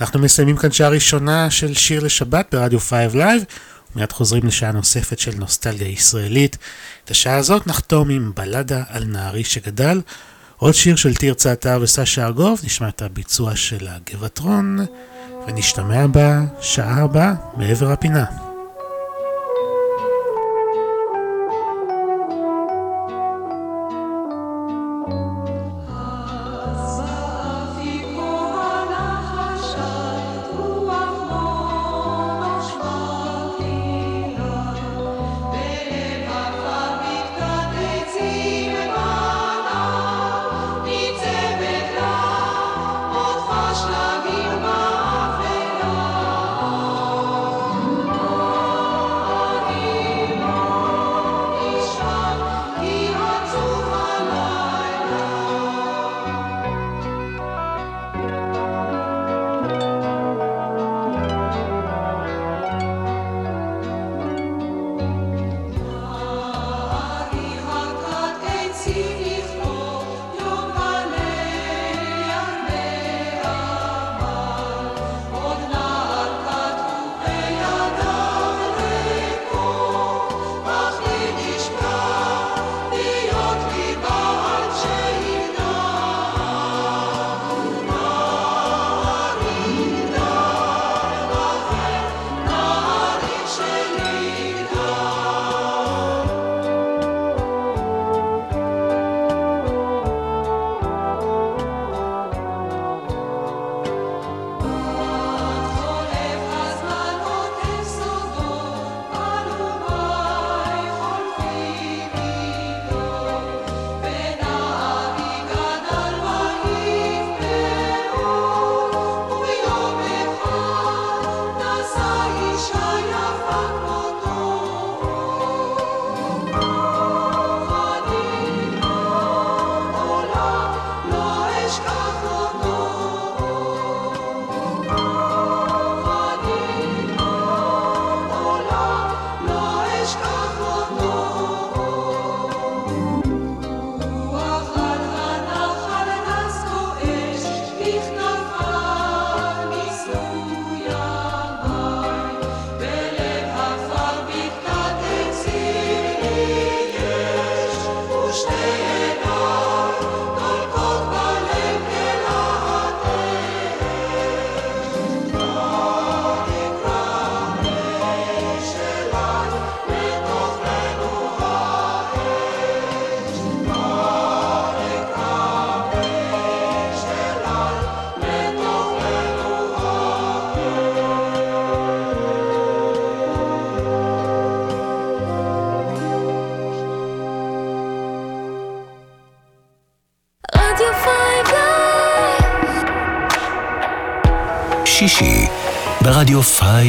[0.00, 3.42] אנחנו מסיימים כאן שעה ראשונה של שיר לשבת ברדיו 5 לייב,
[3.96, 6.56] ומיד חוזרים לשעה נוספת של נוסטלגיה ישראלית.
[7.04, 10.00] את השעה הזאת נחתום עם בלדה על נערי שגדל.
[10.56, 14.78] עוד שיר של תרצה אתר וסשה ארגוב, נשמע את הביצוע של הגבעטרון,
[15.46, 18.45] ונשתמע בשעה הבאה מעבר הפינה.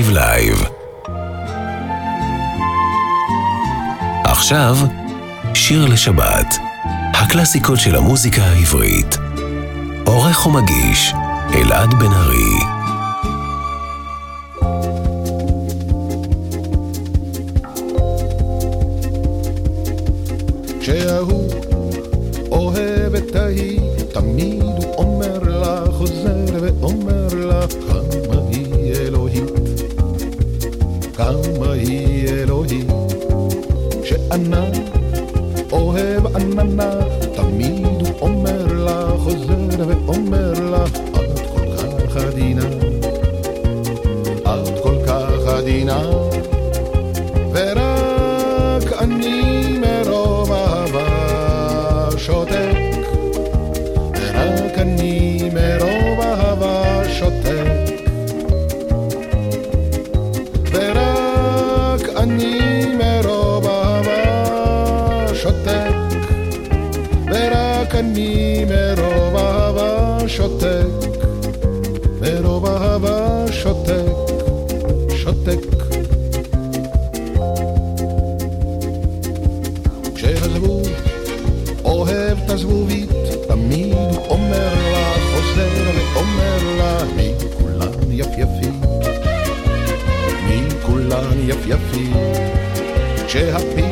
[0.04, 0.64] 5 לייב.
[4.24, 4.78] עכשיו,
[5.54, 6.56] שיר לשבת,
[7.14, 9.18] הקלאסיקות של המוזיקה העברית.
[10.06, 11.14] עורך ומגיש,
[11.54, 12.77] אלעד בן ארי.
[93.38, 93.86] כשהפיל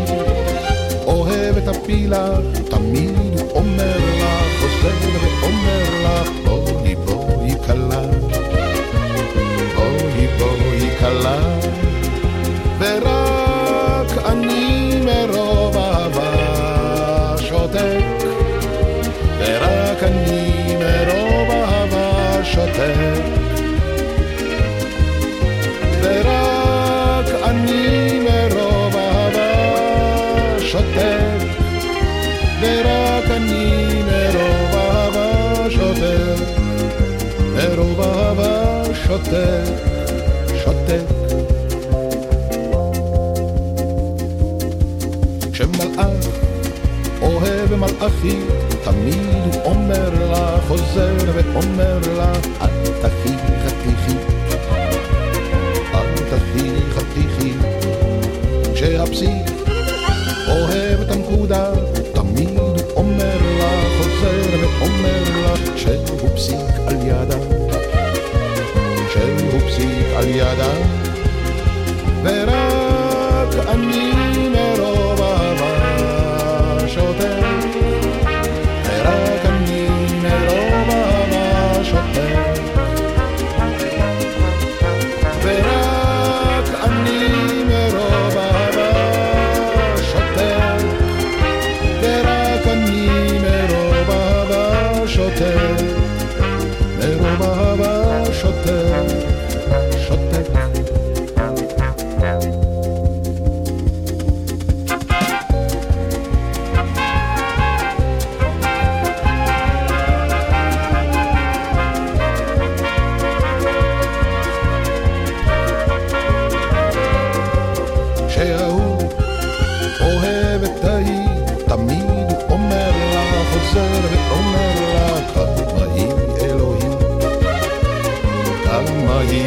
[1.05, 2.37] אוהב את הפילה,
[2.69, 5.14] תמיד הוא אומר לה, חוזר
[48.05, 48.45] מלאכית,
[48.83, 53.33] תמיד הוא אומר לה, חוזר ואומר לה, אל תחי
[53.65, 54.17] חתיכי,
[55.93, 57.53] אל תחי חתיכי.
[58.73, 59.45] כשהפסיק
[60.47, 61.71] אוהב את הנקודה,
[62.13, 67.37] תמיד הוא אומר לה, חוזר ואומר לה, שהוא פסיק על ידה,
[69.13, 70.94] שהוא פסיק על ידה,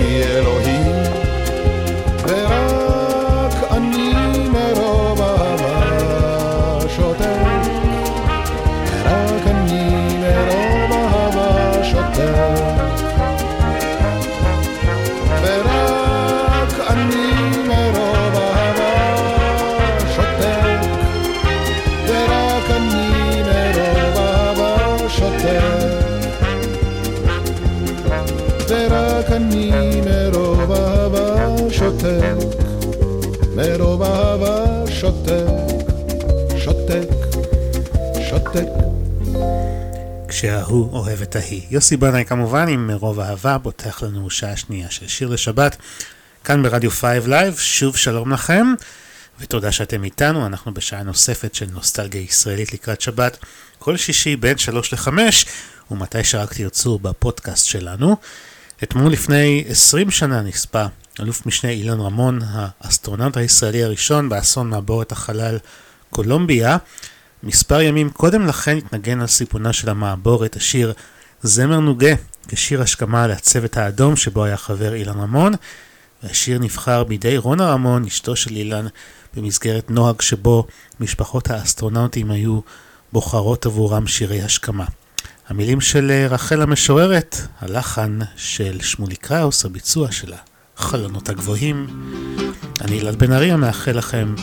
[0.07, 0.93] אלוהים,
[2.23, 4.28] ורק אני
[40.39, 41.63] כשההוא אוהב את ההיא.
[41.71, 45.77] יוסי בנאי כמובן עם מרוב אהבה פותח לנו שעה שנייה של שיר לשבת
[46.45, 48.75] כאן ברדיו 5 לייב, שוב שלום לכם
[49.41, 53.39] ותודה שאתם איתנו, אנחנו בשעה נוספת של נוסטלגיה ישראלית לקראת שבת
[53.79, 55.09] כל שישי בין 3 ל-5
[55.91, 58.17] ומתי שרק תרצו בפודקאסט שלנו.
[58.83, 60.87] אתמול לפני 20 שנה נספה
[61.21, 62.39] אלוף משנה אילן רמון,
[62.81, 65.59] האסטרונאוט הישראלי הראשון באסון מעבורת החלל
[66.11, 66.77] קולומביה.
[67.43, 70.93] מספר ימים קודם לכן התנגן על סיפונה של המעבורת השיר
[71.43, 72.15] זמר נוגה
[72.49, 75.53] כשיר השכמה לצוות האדום שבו היה חבר אילן רמון
[76.23, 78.87] והשיר נבחר בידי רונה רמון, אשתו של אילן,
[79.35, 80.67] במסגרת נוהג שבו
[81.01, 82.61] משפחות האסטרונאוטים היו
[83.13, 84.85] בוחרות עבורם שירי השכמה.
[85.49, 90.33] המילים של אה, רחל המשוררת, הלחן של שמולי קראוס, הביצוע של
[90.77, 91.87] החלונות הגבוהים.
[92.81, 94.35] אני אלעד בן ארי המאחל לכם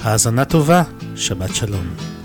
[0.00, 0.82] האזנה טובה,
[1.16, 2.21] שבת שלום.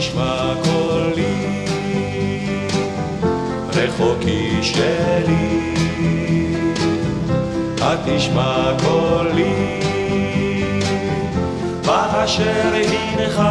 [0.00, 1.64] תשמע קולי,
[3.74, 5.74] רחוקי שלי,
[7.80, 9.80] התשמע קולי,
[11.86, 13.42] באשר הנך,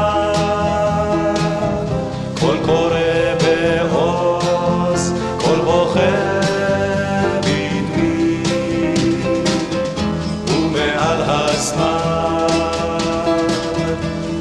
[2.39, 3.00] קול קורא
[3.43, 5.14] בעוז,
[10.47, 12.47] ומעל הזמן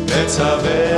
[0.07, 0.98] מצווה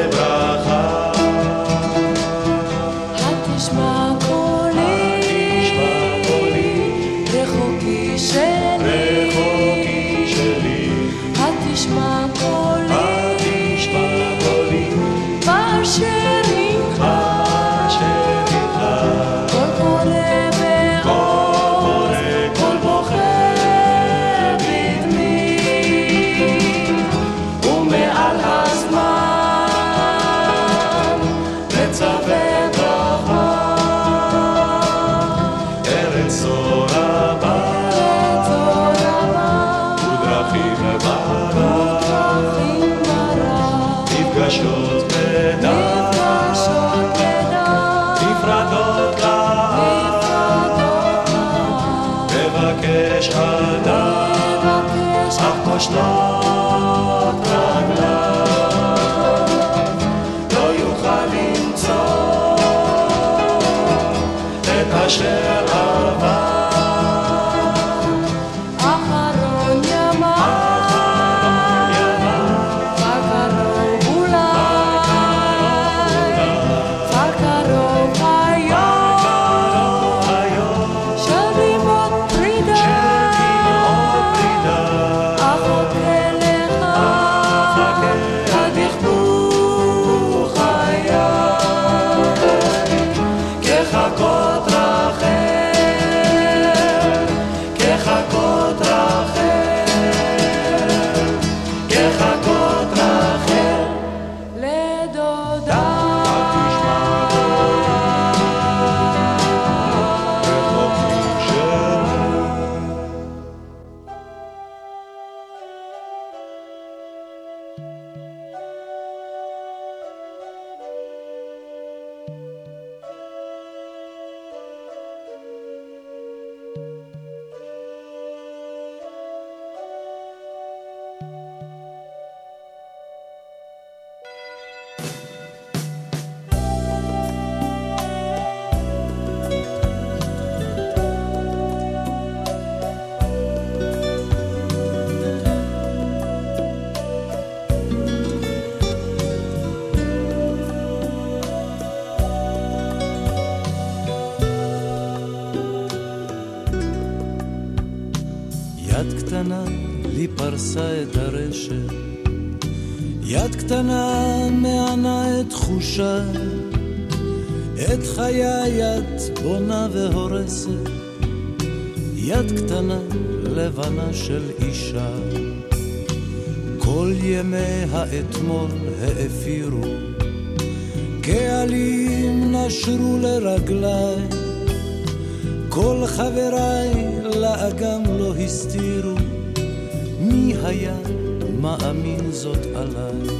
[191.82, 193.36] מאמין זאת עליי?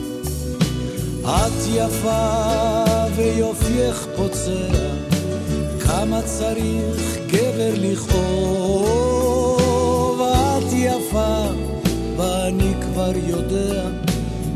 [1.25, 2.85] את יפה
[3.17, 4.67] ויופייך פוצע,
[5.81, 9.01] כמה צריך גבר לכאוב.
[10.21, 11.45] את יפה
[12.17, 13.89] ואני כבר יודע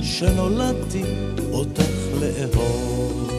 [0.03, 1.03] שנולדתי
[1.53, 3.31] אותך לאהוב.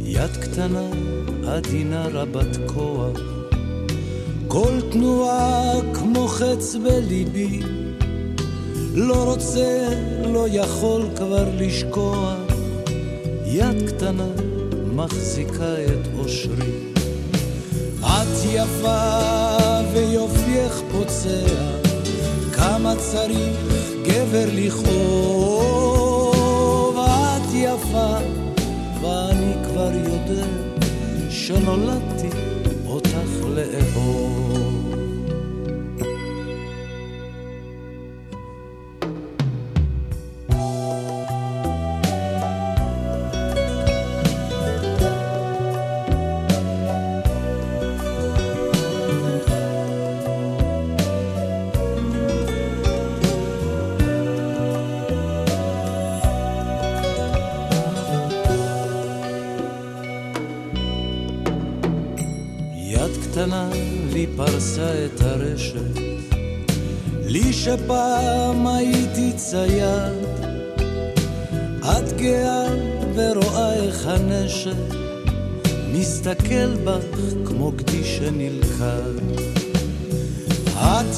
[0.00, 0.88] יד קטנה,
[1.46, 3.20] עדינה רבת כוח,
[4.48, 5.72] כל תנועה
[6.20, 7.60] כמו חץ בליבי,
[8.94, 9.88] לא רוצה,
[10.24, 12.34] לא יכול כבר לשקוע,
[13.46, 14.28] יד קטנה
[14.94, 16.72] מחזיקה את אושרי.
[18.00, 19.16] את יפה
[19.92, 21.46] ויופייך פוצע,
[22.52, 23.56] כמה צריך
[24.02, 25.80] גבר לכאוב.
[26.98, 28.16] את יפה
[29.02, 30.46] ואני כבר יודע
[31.30, 32.28] שנולדתי
[32.86, 34.49] אותך לאהוב.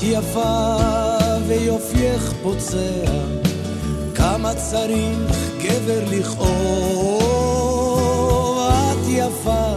[0.02, 0.76] יפה
[1.46, 3.04] ויופייך פוצע,
[4.14, 7.22] כמה צריך גבר לכאוב.
[8.58, 9.74] את יפה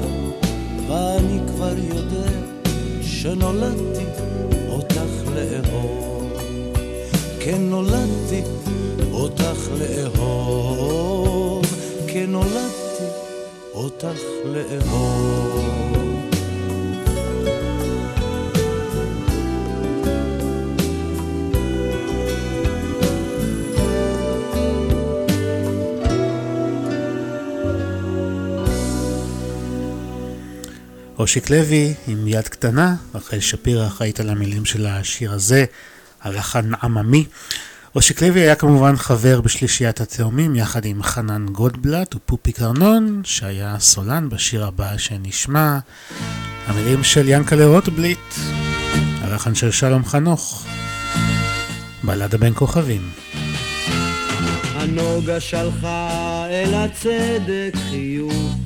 [0.88, 2.32] ואני כבר יודע
[3.02, 4.06] שנולדתי
[4.70, 6.32] אותך לאהוב.
[7.40, 8.42] כן נולדתי
[9.12, 11.66] אותך לאהוב.
[12.08, 13.06] כן נולדתי
[13.74, 15.95] אותך לאהוב.
[31.26, 35.66] אושיק לוי עם יד קטנה, רחל שפירא אחראית על המילים של השיר הזה,
[36.22, 37.26] הלחן עממי.
[37.96, 44.30] אושיק לוי היה כמובן חבר בשלישיית התאומים יחד עם חנן גולדבלט ופופי קרנון שהיה סולן
[44.30, 45.80] בשיר הבא שנשמע.
[46.68, 48.34] המילים של ינקלה רוטבליט
[49.22, 50.66] הלחן של שלום חנוך
[52.04, 53.10] בלדה בין כוכבים
[54.76, 58.65] הנוגה שלחה אל הצדק חיוך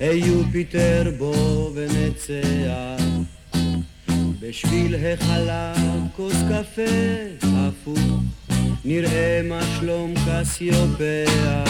[0.00, 3.04] היו פיטר בו ונצח
[4.40, 6.82] בשביל החלב כוס קפה
[7.42, 8.22] הפוך
[8.84, 11.64] נראה מה שלום קסיופיה.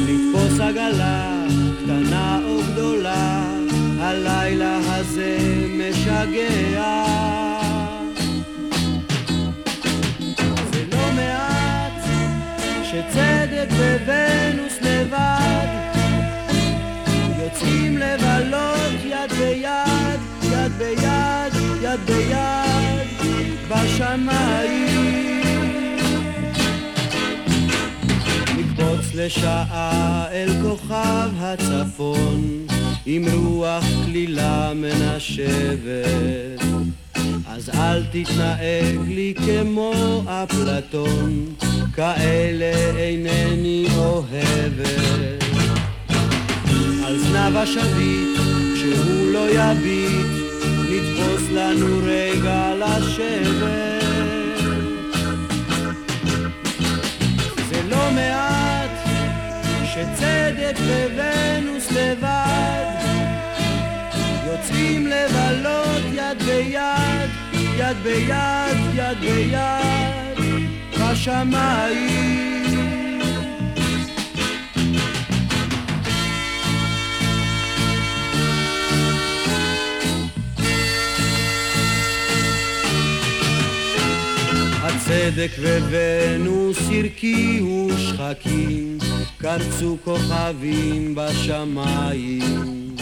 [0.00, 1.46] לתפוס עגלה,
[1.82, 3.50] קטנה או גדולה,
[3.98, 5.38] הלילה הזה
[5.78, 7.04] משגע.
[10.72, 11.92] זה לא מעט
[12.84, 15.47] שצדק וונוס לבד
[17.60, 21.52] יוצאים לבלות יד ביד, יד ביד,
[21.82, 23.08] יד ביד.
[23.68, 25.18] בשמיים.
[28.56, 32.66] נקפוץ לשעה אל כוכב הצפון,
[33.06, 36.62] עם רוח כלילה מנשבת.
[37.46, 41.44] אז אל תתנהג לי כמו אפלטון,
[41.94, 45.37] כאלה אינני אוהבת.
[47.08, 48.38] על זנב השביט,
[48.76, 50.26] שהוא לא יביט,
[50.90, 54.02] לתפוס לנו רגע לשבת.
[57.70, 58.90] זה לא מעט
[59.84, 60.76] שצדק
[61.16, 62.84] וונוס לבד
[64.46, 67.30] יוצאים לבלות יד ביד,
[67.76, 70.38] יד ביד, יד ביד,
[71.00, 72.67] בשמיים.
[85.08, 88.98] צדק וונוס הרקיעו שחקים,
[89.38, 92.96] קרצו כוכבים בשמיים.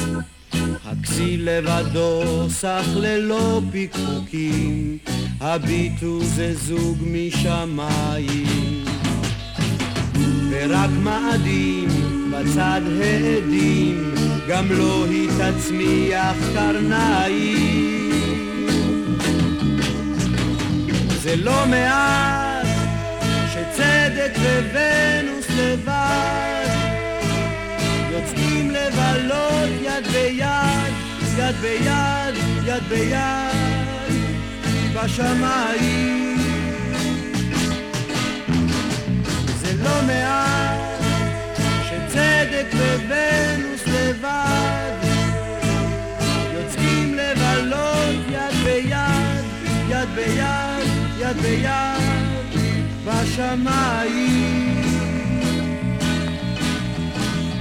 [0.85, 4.99] הכסיל לבדו סך ללא פיקפוקים,
[5.41, 8.85] הביטו זה זוג משמיים.
[10.51, 11.89] ורק מאדים
[12.33, 14.15] בצד העדים,
[14.49, 18.06] גם לא היא תצמיח קרניים.
[21.27, 22.67] זה לא מעט
[23.53, 24.33] שצדק
[24.73, 26.67] וונוס לבד
[28.11, 30.93] יוצאים לבלות יד ביד,
[31.39, 32.35] יד ביד,
[32.67, 34.13] יד ביד
[34.95, 36.39] בשמיים.
[39.61, 41.01] זה לא מעט
[41.89, 44.93] שצדק וונוס לבד
[46.55, 49.45] יוצאים לבלות יד ביד,
[49.89, 50.76] יד ביד
[51.27, 52.63] יד ביד
[53.05, 54.83] בשמיים,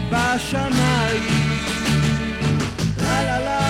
[0.09, 1.23] בשמיים.
[2.97, 3.65] לה לה לה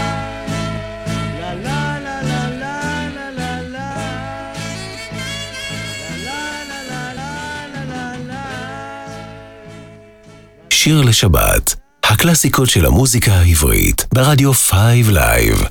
[10.69, 15.65] שיר לשבת, הקלאסיקות של המוזיקה העברית, ברדיו 5 Live.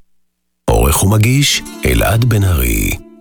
[0.71, 3.14] עורך ומגיש, אלעד בן ארי.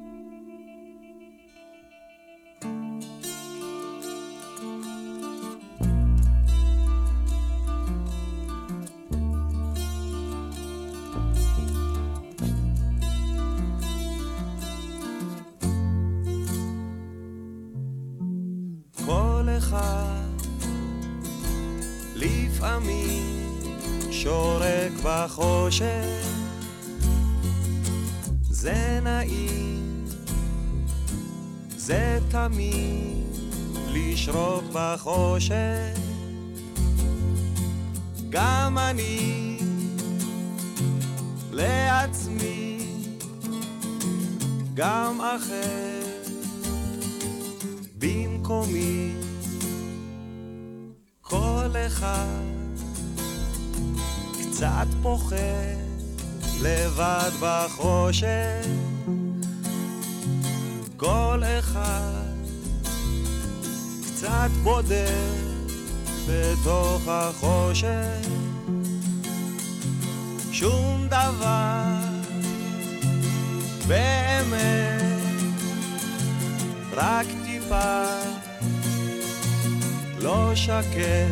[80.64, 81.27] לשקר.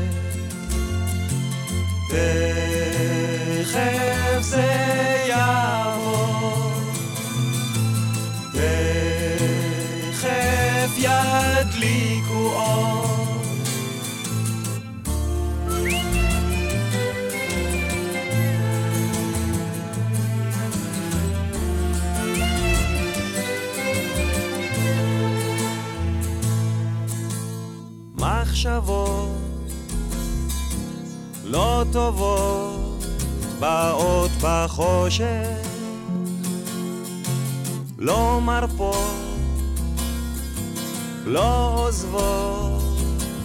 [28.62, 29.30] מחשבות
[31.44, 33.06] לא טובות
[33.60, 35.68] באות בחושך,
[37.98, 38.96] לא מרפות,
[41.26, 42.84] לא עוזבות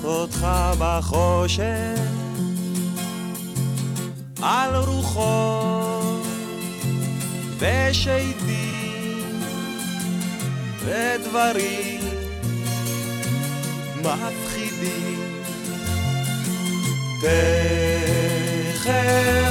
[0.05, 0.47] אותך
[0.79, 2.01] בחושך,
[4.43, 6.27] על רוחות
[7.59, 9.41] ושדים
[10.85, 12.01] ודברים
[13.97, 14.46] מפחידים.
[17.21, 18.87] תכף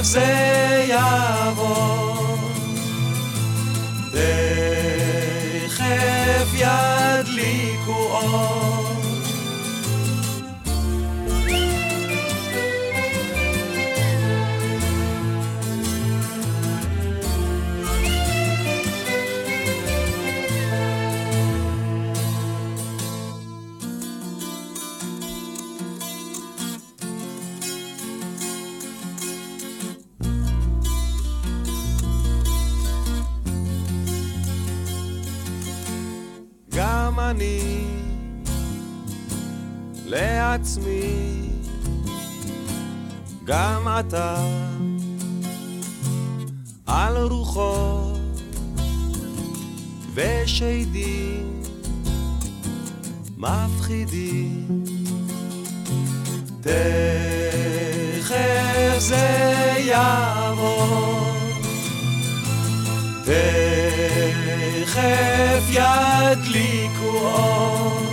[0.02, 2.38] זה יעבור,
[4.12, 5.80] תכף
[6.54, 8.85] ידליקו אור.
[37.36, 37.84] אני
[40.06, 41.50] לעצמי,
[43.44, 44.46] גם אתה
[46.86, 48.42] על רוחות
[50.14, 51.62] ושדים
[53.38, 54.84] מפחידים.
[56.62, 56.76] תכף
[59.00, 61.34] זה יעבור,
[63.26, 63.75] תכף
[65.70, 68.05] ידליקו אור.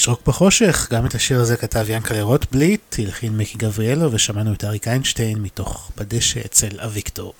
[0.00, 4.88] לשרוק בחושך, גם את השיר הזה כתב ינקלה רוטבליט, הלחין מיקי גבריאלו ושמענו את אריק
[4.88, 7.34] איינשטיין מתוך בדשא אצל אביגדור.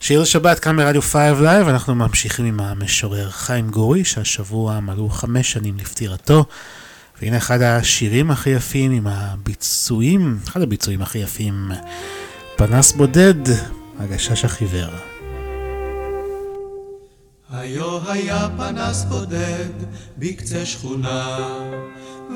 [0.00, 5.52] שיר לשבת כאן ברדיו 5 לייב, אנחנו ממשיכים עם המשורר חיים גורי, שהשבוע מלאו חמש
[5.52, 6.44] שנים לפטירתו.
[7.22, 11.70] והנה אחד השירים הכי יפים עם הביצועים, אחד הביצועים הכי יפים,
[12.56, 13.34] פנס בודד,
[13.98, 15.13] הגשש החיוור.
[17.56, 19.70] היו היה פנס בודד
[20.18, 21.38] בקצה שכונה,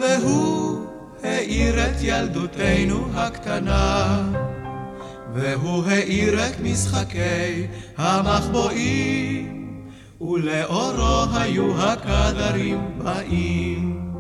[0.01, 0.87] והוא
[1.23, 4.23] האיר את ילדותנו הקטנה.
[5.35, 7.67] והוא האיר את משחקי
[7.97, 9.69] המחבואים,
[10.21, 14.13] ולאורו היו הקדרים באים.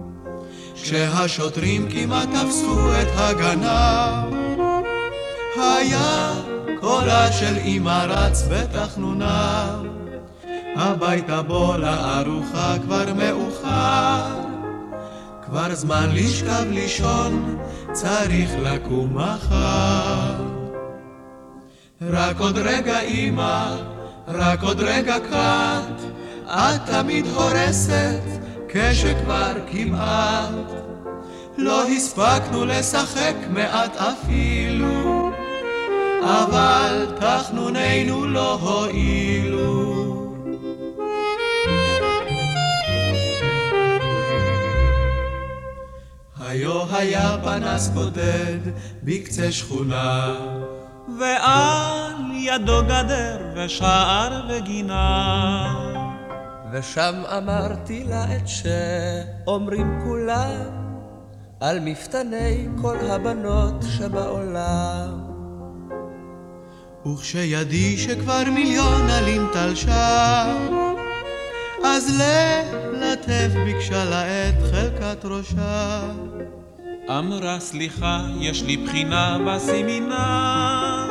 [0.74, 4.34] כשהשוטרים כמעט תפסו את הגנב,
[5.56, 6.34] היה
[6.80, 9.97] קולה של אמא רץ בתחנונה.
[10.80, 14.40] הביתה בוא לארוחה כבר מאוחר,
[15.46, 17.59] כבר זמן לשכב לישון,
[17.92, 20.34] צריך לקום מחר.
[22.02, 23.76] רק עוד רגע אמא,
[24.28, 26.02] רק עוד רגע קט,
[26.46, 28.22] את תמיד הורסת
[28.68, 30.72] כשכבר כמעט.
[31.56, 35.30] לא הספקנו לשחק מעט אפילו,
[36.22, 39.77] אבל תחנונינו לא הועילו.
[46.48, 48.58] היו היה פנס בודד
[49.02, 50.34] בקצה שכונה,
[51.20, 55.74] ועל ידו גדר ושער וגינה.
[56.72, 60.60] ושם אמרתי לה את שאומרים כולם
[61.60, 65.20] על מפתני כל הבנות שבעולם.
[67.06, 70.54] וכשידי שכבר מיליון עלים תלשה,
[71.84, 76.00] אז ללטף ביקשה לה את חלקת ראשה.
[77.10, 81.09] אמרה סליחה, יש לי בחינה בסמינר.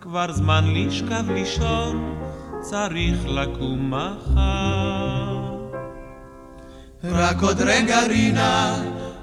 [0.00, 2.18] כבר זמן לשכב לישון,
[2.60, 5.36] צריך לקום מחר.
[7.04, 8.76] רק עוד רגע רינה,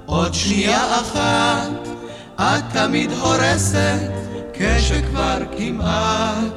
[0.06, 1.88] עוד שנייה אחת,
[2.36, 4.12] את תמיד הורסת
[4.52, 6.54] כשכבר כמעט.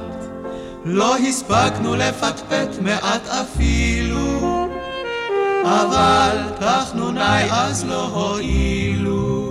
[0.84, 4.57] לא הספקנו לפטפט מעט אפילו,
[5.68, 9.48] אבל תחנוני אז לא הועילו.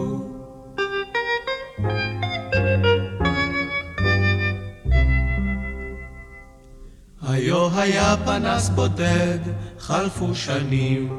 [7.27, 9.39] היו היה פנס בודד,
[9.79, 11.09] חלפו שנים,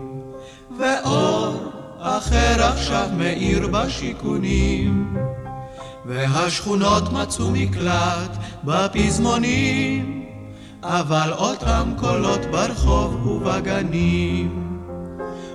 [0.79, 5.17] ואור אחר עכשיו מאיר בשיכונים.
[6.07, 10.25] והשכונות מצאו מקלט בפזמונים,
[10.83, 14.68] אבל אותם קולות ברחוב ובגנים.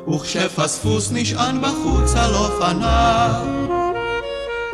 [0.08, 3.46] וכשפספוס נשען בחוץ על אופניו,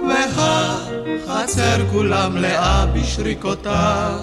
[0.10, 4.19] והחצר כולה מלאה בשריקותיו,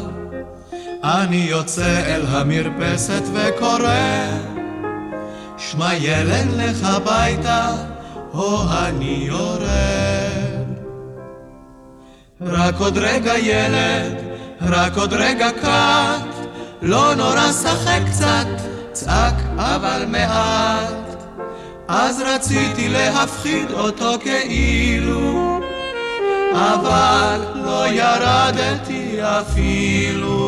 [1.05, 4.27] אני יוצא אל המרפסת וקורא,
[5.59, 7.71] שמע ילד לך הביתה,
[8.35, 9.67] או אני יורד.
[12.41, 14.15] רק עוד רגע ילד,
[14.61, 16.49] רק עוד רגע קט,
[16.83, 21.25] לא נורא שחק קצת, צעק אבל מעט.
[21.89, 25.61] אז רציתי להפחיד אותו כאילו,
[26.53, 30.46] אבל לא ירדתי אפילו.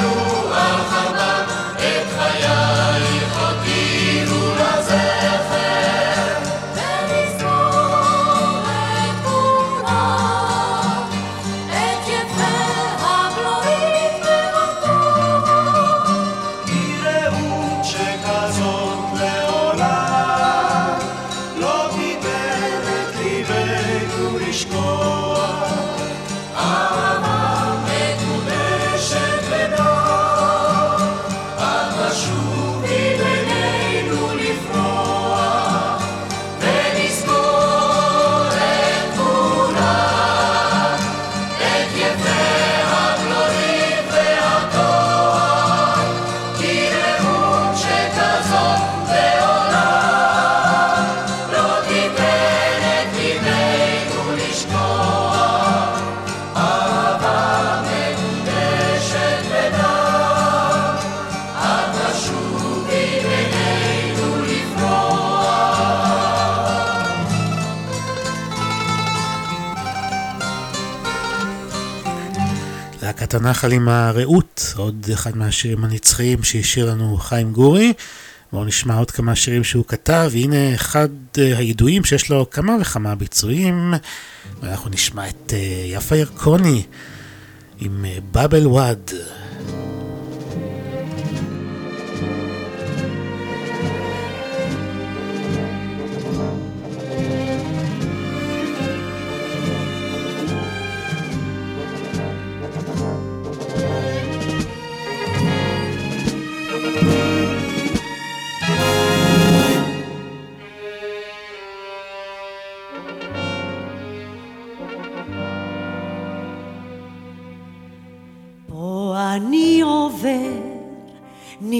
[0.00, 1.17] Oh,
[73.48, 77.92] הנחל עם הרעות, עוד אחד מהשירים הנצחיים שהשאיר לנו חיים גורי.
[78.52, 81.08] בואו נשמע עוד כמה שירים שהוא כתב, הנה אחד
[81.38, 83.94] אה, הידועים שיש לו כמה וכמה ביצועים,
[84.62, 86.82] ואנחנו נשמע את אה, יפה ירקוני
[87.80, 89.10] עם בבל וואד.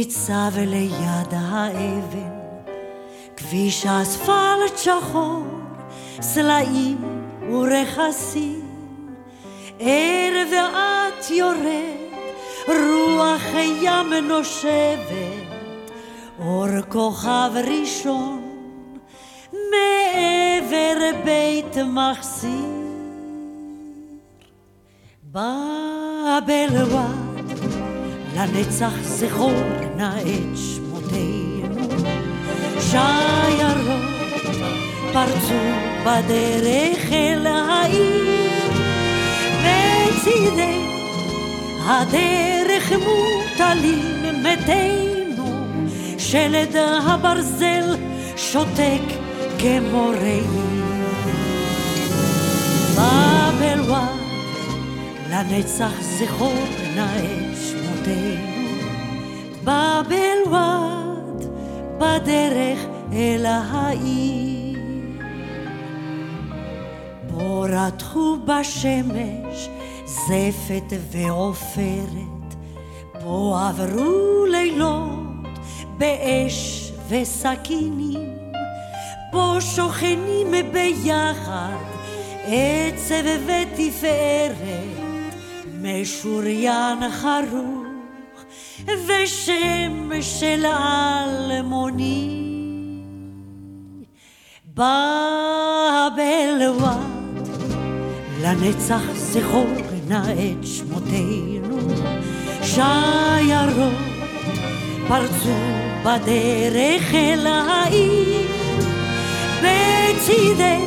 [0.08, 2.38] ניצב ליד האבן,
[3.36, 5.42] כביש אספלט שחור,
[6.20, 6.98] סלעים
[7.50, 8.68] ורכסים,
[9.78, 11.96] ערב ואת יורד,
[12.68, 13.42] רוח
[13.82, 15.46] ים נושבת,
[16.38, 18.42] אור כוכב ראשון,
[19.52, 22.78] מעבר בית מחסיר.
[25.32, 27.27] בבלווה
[28.38, 29.52] לנצח זכור
[29.96, 31.88] נא את שמותינו.
[32.80, 33.88] שיירות
[35.12, 35.54] פרצו
[36.02, 38.70] בדרך אל העיר,
[39.64, 40.80] בצידי
[41.84, 45.66] הדרך מוטלים מתינו,
[46.18, 47.96] שלד הברזל
[48.36, 49.02] שותק
[49.58, 50.12] כמו.
[52.94, 54.08] בבלווה
[55.30, 56.64] לנצח זכור
[56.96, 57.47] נא
[58.08, 58.68] בתינו
[59.64, 61.44] בבלוואד
[61.98, 62.78] בדרך
[63.12, 64.78] אל העיר.
[67.30, 69.68] פה רתחו בשמש
[70.06, 72.54] זפת ועופרת,
[73.20, 75.58] פה עברו לילות
[75.98, 78.34] באש וסכינים,
[79.32, 81.84] פה שוכנים ביחד
[82.44, 84.54] עצב ותפארת,
[85.82, 87.77] משוריין חרוך
[89.06, 92.44] ושם של אלמוני
[94.74, 94.88] בבלוות
[98.42, 99.66] לנצח זכור
[100.08, 101.78] נא את שמותינו.
[102.62, 103.92] שיירות
[105.08, 105.58] פרצו
[106.04, 108.48] בדרך אל העיר
[109.58, 110.78] בצידי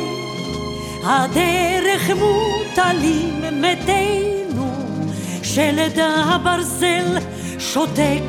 [1.04, 4.72] הדרך מוטלים מתינו.
[5.42, 7.18] שלד הברזל
[7.62, 8.22] שותק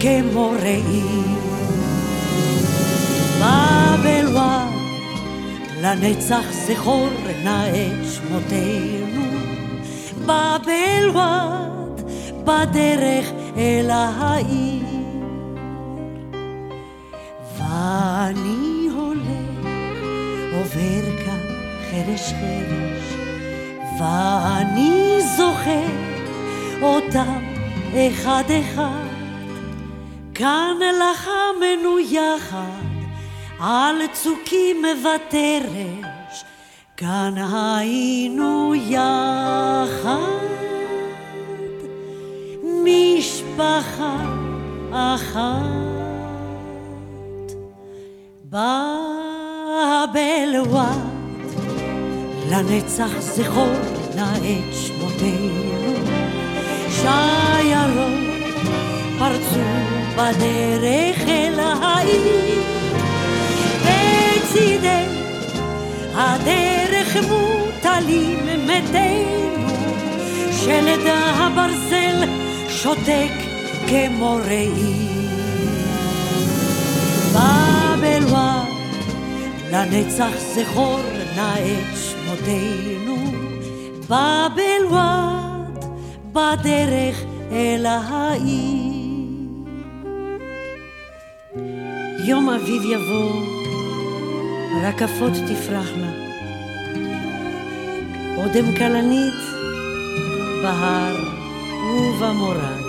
[0.00, 1.02] כמו ראי.
[3.40, 4.68] בבלווה
[5.80, 7.08] לנצח זכור
[7.44, 9.22] נא את שמותינו.
[10.20, 12.00] בבלווד
[12.44, 14.84] בדרך אל העיר.
[17.58, 19.66] ואני הולך
[20.52, 21.46] עובר כאן
[21.90, 23.16] חרש חרש
[24.00, 25.86] ואני זוכר
[26.82, 27.49] אותם
[27.94, 29.08] אחד אחד,
[30.34, 32.86] כאן לחמנו יחד,
[33.60, 36.44] על צוקים ותרש,
[36.96, 40.16] כאן היינו יחד,
[42.84, 44.16] משפחה
[44.92, 45.90] אחת.
[48.44, 50.10] בבלוואט,
[52.50, 53.72] לנצח זכור
[54.16, 56.19] נא את שמותינו.
[56.90, 58.54] שיירות
[59.18, 59.60] פרצו
[60.16, 62.60] בדרך אל העיר.
[63.84, 65.04] בצידי
[66.14, 69.68] הדרך מוטלים מתינו
[70.52, 72.24] שלד הברזל
[72.68, 73.32] שותק
[73.88, 75.10] כמו ראי
[77.32, 78.64] בבלווה
[79.72, 81.00] לנצח זכור
[81.36, 83.16] נא את שמותינו.
[84.08, 85.50] בבלווה
[86.32, 88.90] בדרך אל העיר.
[92.24, 93.42] יום אביב יבוא,
[94.82, 96.12] רקפות תפרחנה,
[98.36, 99.40] אודם כלנית
[100.62, 101.16] בהר
[101.94, 102.80] ובמורד.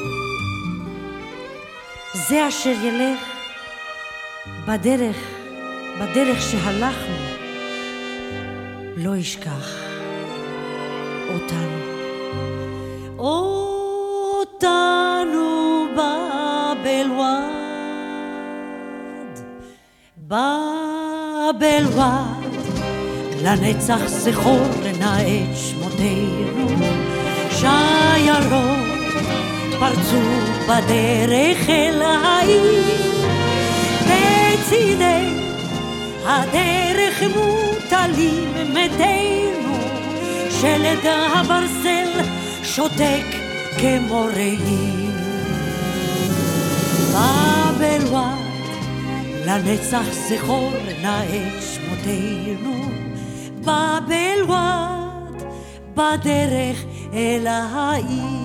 [2.29, 3.19] זה אשר ילך
[4.67, 5.17] בדרך,
[5.99, 7.15] בדרך שהלכנו,
[8.97, 9.75] לא ישכח
[11.33, 11.90] אותנו.
[13.21, 14.67] אותנו
[15.93, 17.41] בבלוואד,
[20.27, 21.61] בבלוואד,
[23.43, 24.67] לנצח זכור
[24.99, 26.67] נא את שמותינו,
[27.51, 28.91] שי ירוק
[29.79, 30.21] פרצו
[30.63, 32.83] בדרך אל העיר
[34.03, 35.25] בצידי
[36.25, 39.75] הדרך מוטלים מתינו
[40.61, 42.40] שלד הברזל
[42.75, 43.25] שותק
[43.77, 44.55] כמו ראי
[47.09, 48.37] בבלוואט
[49.45, 50.71] לנצח זכור
[51.01, 52.89] נא את שמותינו.
[53.59, 55.43] בבלוואט
[55.95, 56.83] בדרך
[57.13, 58.41] אל העיר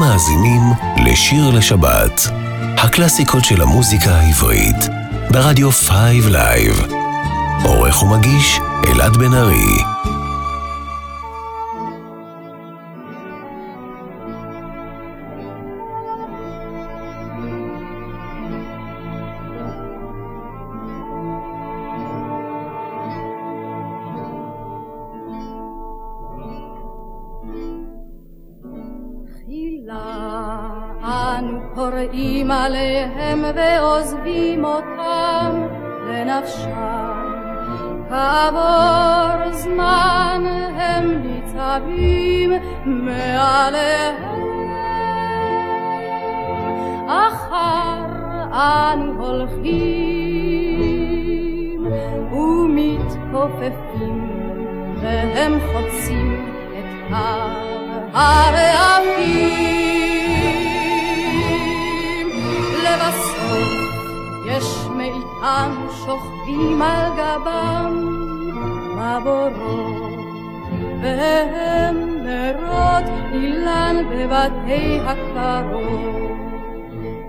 [0.00, 0.60] אתם מאזינים
[0.96, 2.28] לשיר לשבת,
[2.78, 4.76] הקלאסיקות של המוזיקה העברית,
[5.30, 5.90] ברדיו 5
[6.30, 6.82] לייב.
[7.64, 9.89] עורך ומגיש אלעד בן ארי.
[31.90, 35.66] קוראים עליהם ועוזבים אותם
[36.06, 37.30] לנפשם.
[38.08, 40.42] כעבור זמן
[40.76, 42.52] הם ניצבים
[42.86, 44.14] מעליהם.
[47.08, 48.04] אחר
[48.52, 50.66] אנו הולכים
[52.32, 54.18] ומתכופפים
[55.02, 56.46] והם חוצים
[56.78, 57.50] את הר
[58.14, 59.89] הרעפים.
[65.50, 68.08] מאיתנו שוכבים על גבם
[68.94, 70.10] מבורות
[71.02, 76.30] והם נרות אילן בבתי הקברות.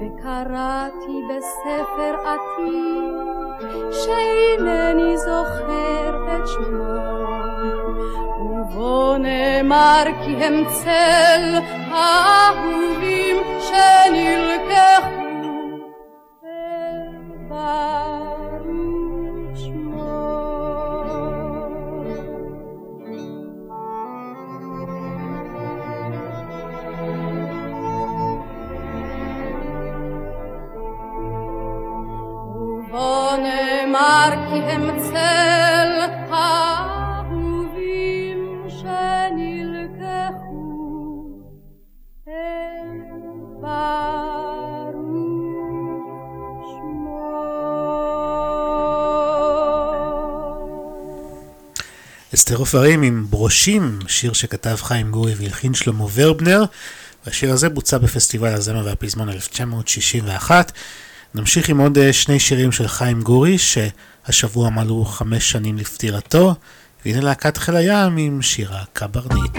[0.02, 3.22] וקראתי בספר עתיק
[3.92, 7.02] שאינני זוכר את שמו
[8.40, 11.60] ובו נאמר כי הם צל
[11.92, 15.11] האהובים שנלקחו
[52.52, 56.64] אסתר עופרים עם ברושים, שיר שכתב חיים גורי והלחין שלמה ורבנר,
[57.26, 60.72] והשיר הזה בוצע בפסטיבל הזמר והפזמון 1961.
[61.36, 66.56] נמשיך עם עוד אה, שני שירים של חיים גורי, שהשבוע מלאו חמש שנים לפטירתו,
[67.06, 69.58] והנה להקת חיל הים עם שירה קברניט.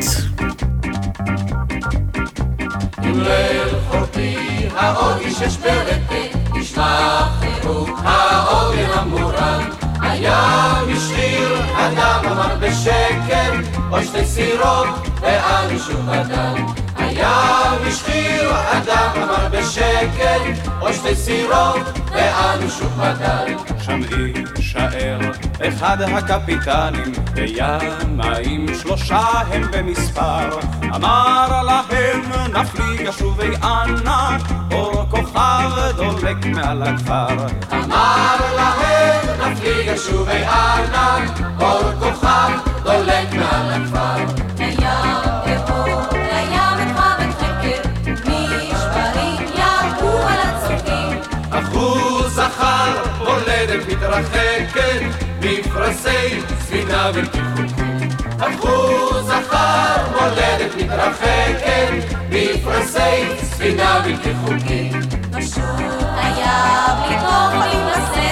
[4.77, 6.27] האור אישש ברפא,
[6.59, 9.92] ישמע חירוק האויר המורן.
[10.13, 13.53] הים השחיר, אדם אמר בשקר,
[13.91, 14.89] או שתי סירות,
[15.21, 16.67] ואנו שוב אדם.
[16.97, 20.41] הים השחיר, אדם אמר בשקר,
[20.81, 23.73] או שתי סירות, ואנו שוב אדם.
[23.85, 24.01] שם
[24.57, 25.19] יישאר
[25.69, 29.21] אחד הקפיטנים בימיים שלושה
[29.53, 30.59] הם במספר
[30.95, 32.21] אמר להם
[32.53, 38.52] נפליג שובי ענק אור כוכב דולק מעל הכפר אמר
[39.43, 42.51] להם נפליג שובי ענק, אור כוכב
[42.85, 44.43] דולק מעל הכפר.
[53.89, 55.03] מתרחקת,
[55.41, 58.63] מפרשי ספינה בלתי חוקית.
[59.23, 64.33] זכר, מולדת מתרחקת, מפרשי ספינה בלתי.
[65.33, 65.63] פשוט
[66.17, 67.17] היה בלי
[67.91, 68.32] לסרט,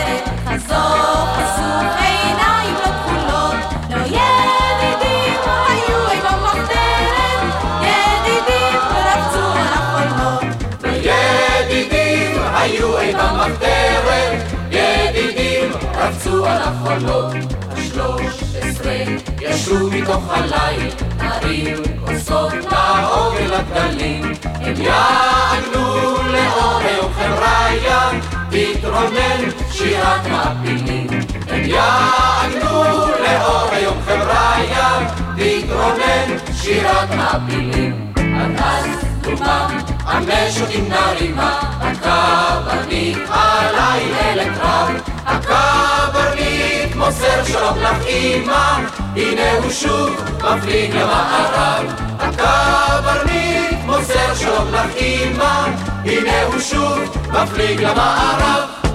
[16.10, 17.34] רבצו על החולות.
[17.72, 18.92] השלוש עשרה
[19.40, 24.32] ישבו מתוך הליל, הרים כוסות לאור אל הגדלים.
[24.44, 28.10] הם יעגנו לאור יום חבריה,
[28.50, 31.06] תתרונן, שירת מעפילים.
[31.48, 35.06] הם יעגנו לאור היום חברה ים,
[35.36, 38.12] תתרונן, שירת מעפילים.
[38.16, 44.90] עד אז תומם המשוט עם נרימה, הקברניט עלי אלת רב.
[45.26, 48.78] הקברניט מוסר שלום לך אמא,
[49.16, 51.86] הנה הוא שוב מפליג למערב.
[52.18, 55.66] הקברניט מוסר שלום לך אמא,
[56.04, 56.98] הנה הוא שוב
[57.32, 58.89] מפליג למערב.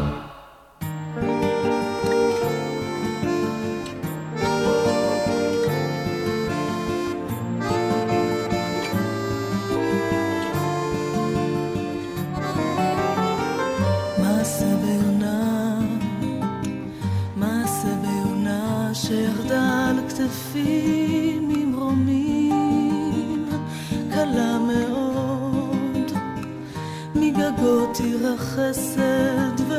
[27.66, 29.70] מגגות עיר החסד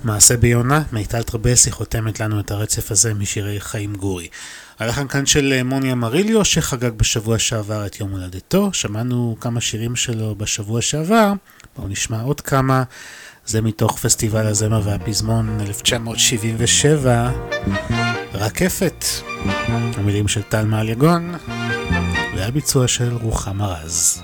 [0.05, 4.28] מעשה ביונה, מיטל טרבלסי חותמת לנו את הרצף הזה משירי חיים גורי.
[4.78, 9.97] הלחן כאן של אה, מוני אמריליו שחגג בשבוע שעבר את יום הולדתו, שמענו כמה שירים
[9.97, 11.32] שלו בשבוע שעבר,
[11.76, 12.82] בואו נשמע עוד כמה,
[13.47, 17.31] זה מתוך פסטיבל הזמר והפזמון 1977,
[18.35, 19.05] רקפת,
[19.97, 21.35] המילים של טל מעל יגון,
[22.36, 24.22] והביצוע של רוחמה רז.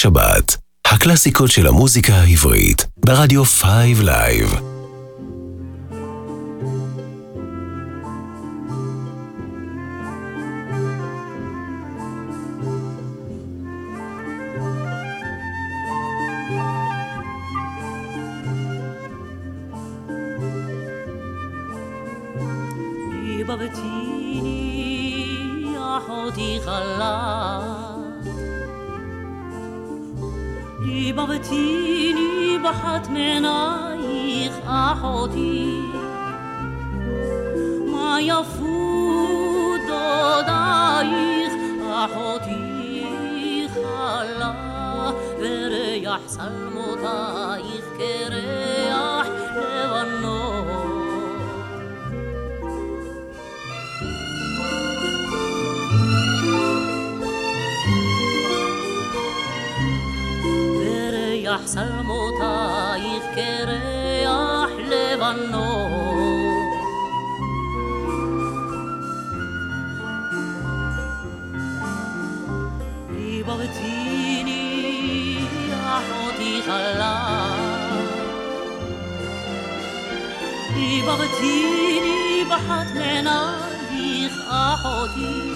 [0.00, 0.56] לשבת,
[0.86, 4.54] הקלאסיקות של המוזיקה העברית, ברדיו 5 לייב.
[23.48, 24.86] בבתיני
[25.78, 27.99] אחותי חלה
[31.16, 35.80] בבתיני בחת מעינייך אחותי
[37.86, 41.52] מה יפו דודייך
[41.90, 44.52] אחותי חלה
[45.38, 48.59] וריח שלמותייך כריח
[61.74, 66.40] וריח שלמותייך כריח לבנון
[73.10, 74.58] ליבבתיני
[75.84, 77.56] אחותי חלה.
[80.74, 85.50] ליבבתיני בחת מעינייך אחותי.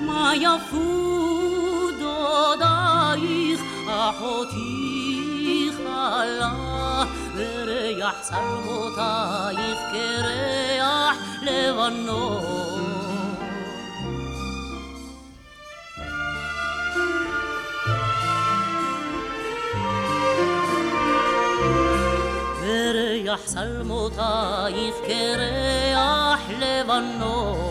[0.00, 1.09] מה יפו
[4.00, 7.04] אחותי חלה
[7.36, 12.80] וריח שלמותייך כריח לבנון
[22.60, 27.69] וריח שלמותייך כריח לבנון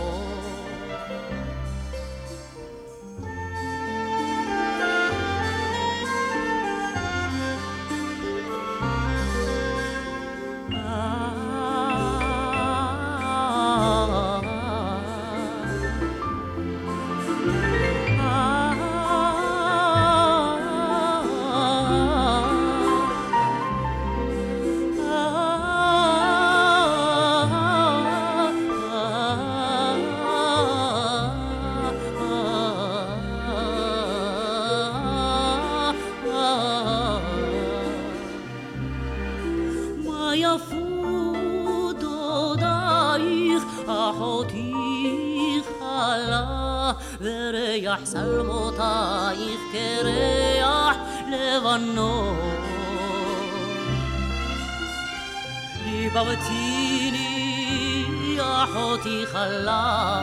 [58.89, 60.21] אחותי חלה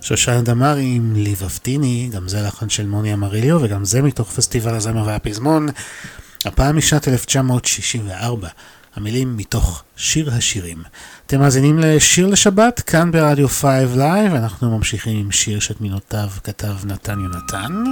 [0.00, 5.06] שושנה דמארי עם לבבתיני, גם זה לחן של מוני אמריליו וגם זה מתוך פסטיבל הזמר
[5.06, 5.68] והפזמון,
[6.44, 8.48] הפעם משנת 1964,
[8.96, 10.82] המילים מתוך שיר השירים.
[11.26, 13.64] אתם מאזינים לשיר לשבת, כאן ברדיו 5
[13.96, 17.84] לייב, אנחנו ממשיכים עם שיר שאת מילותיו כתב נתן יונתן.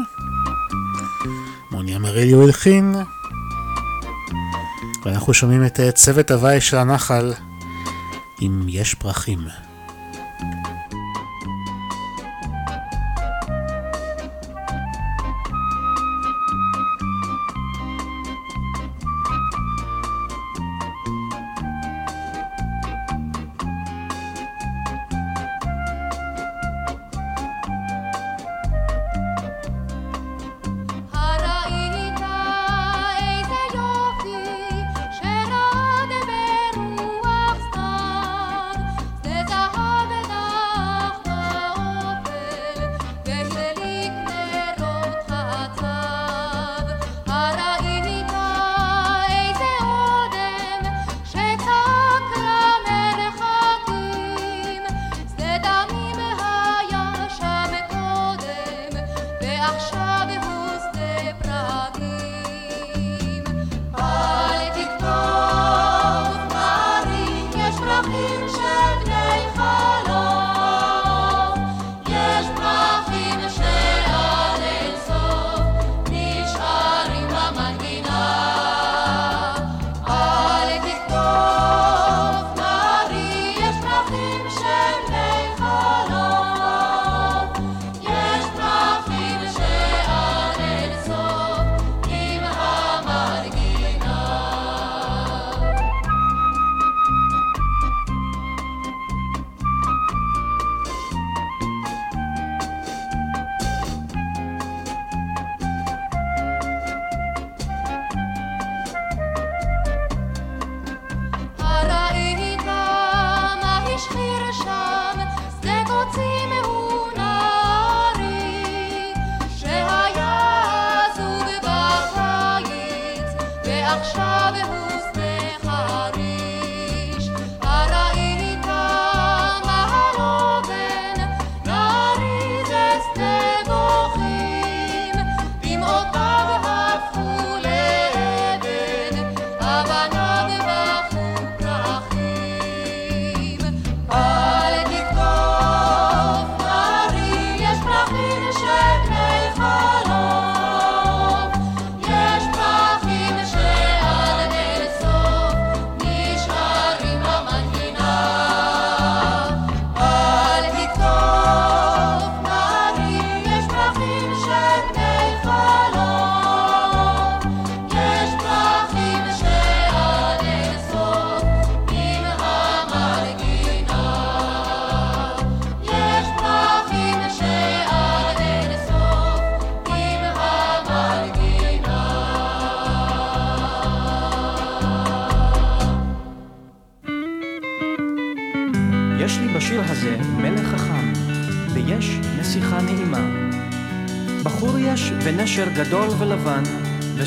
[1.70, 2.94] מוני אמריליו הלחין,
[5.04, 7.32] ואנחנו שומעים את צוות הוואי של הנחל
[8.40, 9.38] עם יש פרחים.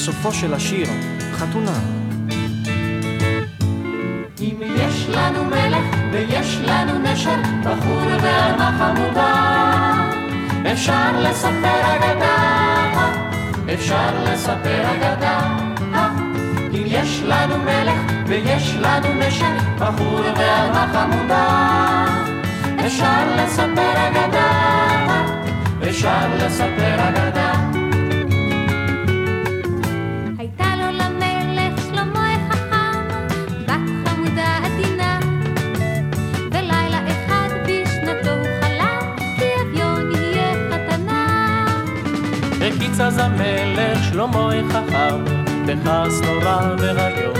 [0.02, 0.88] וסופו של השיר
[1.34, 1.80] חתונה.
[4.42, 9.34] אם יש לנו מלך ויש לנו נשר, בחור ועלמה חמודה,
[10.72, 12.38] אפשר לספר אגדה,
[13.74, 15.40] אפשר לספר אגדה.
[16.74, 21.46] אם יש לנו מלך ויש לנו נשר, בחור ועלמה חמודה,
[22.86, 24.52] אפשר לספר אגדה,
[25.90, 26.81] אפשר לספר
[43.12, 45.24] אז המלך שלמה חכם,
[45.66, 47.34] בכעס נורא והיום.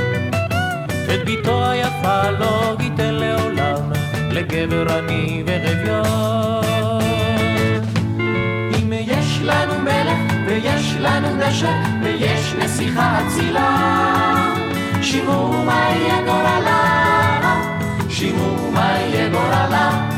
[1.14, 3.92] את ביתו היפה לא ייתן לעולם,
[4.32, 7.02] לגבר עני ורביון.
[8.80, 11.74] אם יש לנו מלך ויש לנו נשר
[12.04, 13.78] ויש נסיכה אצילה
[15.02, 16.82] שמעו מה יהיה גורלה
[18.10, 20.12] שמעו מה יהיה גורלה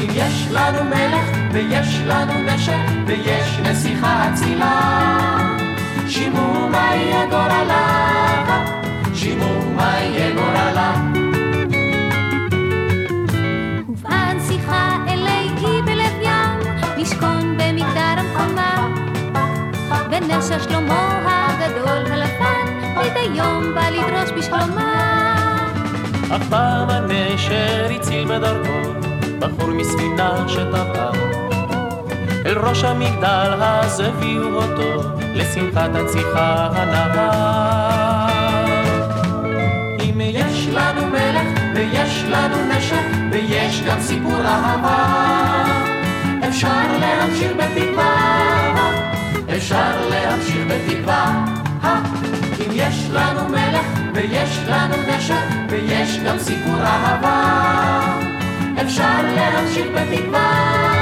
[0.00, 1.05] אם יש לנו מלך
[1.56, 2.76] ויש לנו נשר
[3.06, 5.08] ויש נסיכה אצילה
[6.08, 7.86] שמעו מה יהיה גורלה
[9.14, 10.94] שמעו מה יהיה גורלה
[15.08, 18.16] אלי בלב ים, במגדר.
[20.10, 24.92] ונשר שלמה הגדול הלבן, מדי יום בא לדרוש בשלומה.
[26.30, 29.06] אך פעם הנשר הציל בדרכו
[29.38, 31.45] בחור מספינה שטבעה.
[32.46, 35.02] אל ראש המגדל אז הביאו אותו
[35.34, 38.26] לשמחת הנציחה הנהר.
[40.00, 43.00] אם יש לנו מלך ויש לנו נשר
[43.30, 45.04] ויש גם סיפור אהבה
[46.48, 48.14] אפשר להמשיך בתקווה.
[49.56, 51.44] אפשר להמשיך בתקווה.
[52.66, 55.34] אם יש לנו מלך ויש לנו נשר
[55.68, 57.42] ויש גם סיפור אהבה
[58.82, 60.95] אפשר להמשיך בתקווה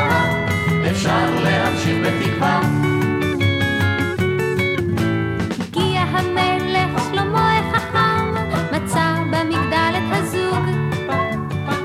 [0.95, 2.61] אפשר להמשיך בתקווה
[5.61, 8.35] הגיע המלך שלמה החכם,
[8.73, 10.65] מצא במגדל את הזוג.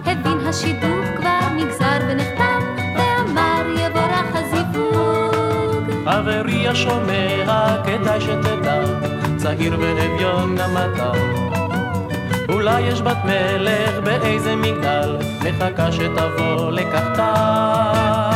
[0.05, 2.59] הבין השידוך כבר נגזר ונחתם,
[2.95, 5.83] ואמר יבורך הזיווג.
[6.05, 8.83] חברי השומע, כדאי שתדע,
[9.37, 11.11] צעיר ואביון גם אתה.
[12.49, 18.28] אולי יש בת מלך באיזה מגדל, מחכה שתבוא לקחתה.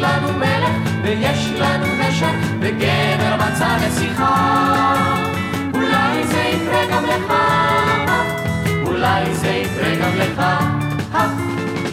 [0.00, 4.34] לנו מלך ויש לנו נשר וגבר מצא נסיכה
[5.74, 7.32] אולי זה יקרה גם לך
[8.86, 10.42] אולי זה יקרה גם לך.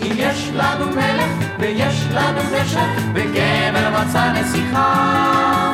[0.01, 5.73] אם יש לנו מלך ויש לנו נשר וגבר מצא נסיכה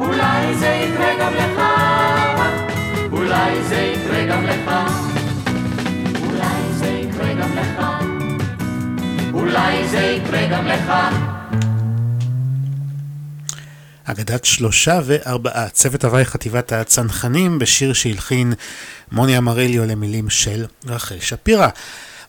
[0.00, 1.62] אולי זה יקרה גם לך
[3.12, 4.70] אולי זה יקרה גם לך.
[6.24, 7.84] אולי זה יקרה גם לך.
[9.32, 10.92] אולי זה יקרה גם לך.
[14.04, 18.52] אגדת שלושה וארבעה, צוות הוואי חטיבת הצנחנים בשיר שהלחין
[19.12, 21.68] מוני אמרליו למילים של רחל שפירא.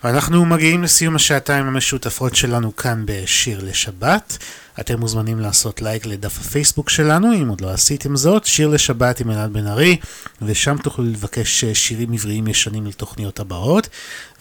[0.04, 4.38] ואנחנו מגיעים לסיום השעתיים המשותפות שלנו כאן בשיר לשבת.
[4.80, 9.32] אתם מוזמנים לעשות לייק לדף הפייסבוק שלנו, אם עוד לא עשיתם זאת, שיר לשבת עם
[9.32, 9.98] אלעד בן ארי,
[10.42, 13.90] ושם תוכלו לבקש שירים עבריים ישנים לתוכניות הבאות,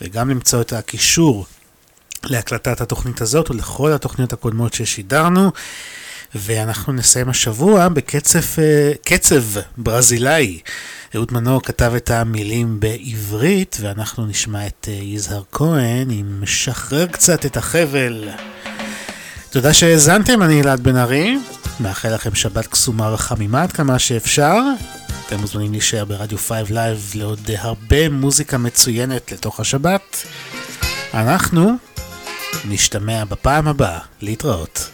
[0.01, 1.47] וגם למצוא את הקישור
[2.25, 5.53] להקלטת התוכנית הזאת ולכל התוכניות הקודמות ששידרנו.
[6.35, 8.41] ואנחנו נסיים השבוע בקצב
[9.05, 9.43] קצב
[9.77, 10.61] ברזילאי.
[11.17, 17.57] אהוד מנור כתב את המילים בעברית, ואנחנו נשמע את יזהר כהן עם משחרר קצת את
[17.57, 18.29] החבל.
[19.51, 21.39] תודה שהאזנתם, אני אלעד בן ארי,
[21.81, 24.59] מאחל לכם שבת קסומה וחמימה עד כמה שאפשר.
[25.27, 30.27] אתם מוזמנים להישאר ברדיו 5 לייב לעוד הרבה מוזיקה מצוינת לתוך השבת.
[31.15, 31.77] אנחנו
[32.65, 34.91] נשתמע בפעם הבאה, להתראות.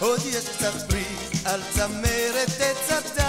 [0.00, 1.04] עוד יש קצת פרי
[1.44, 3.25] על צמרת הדת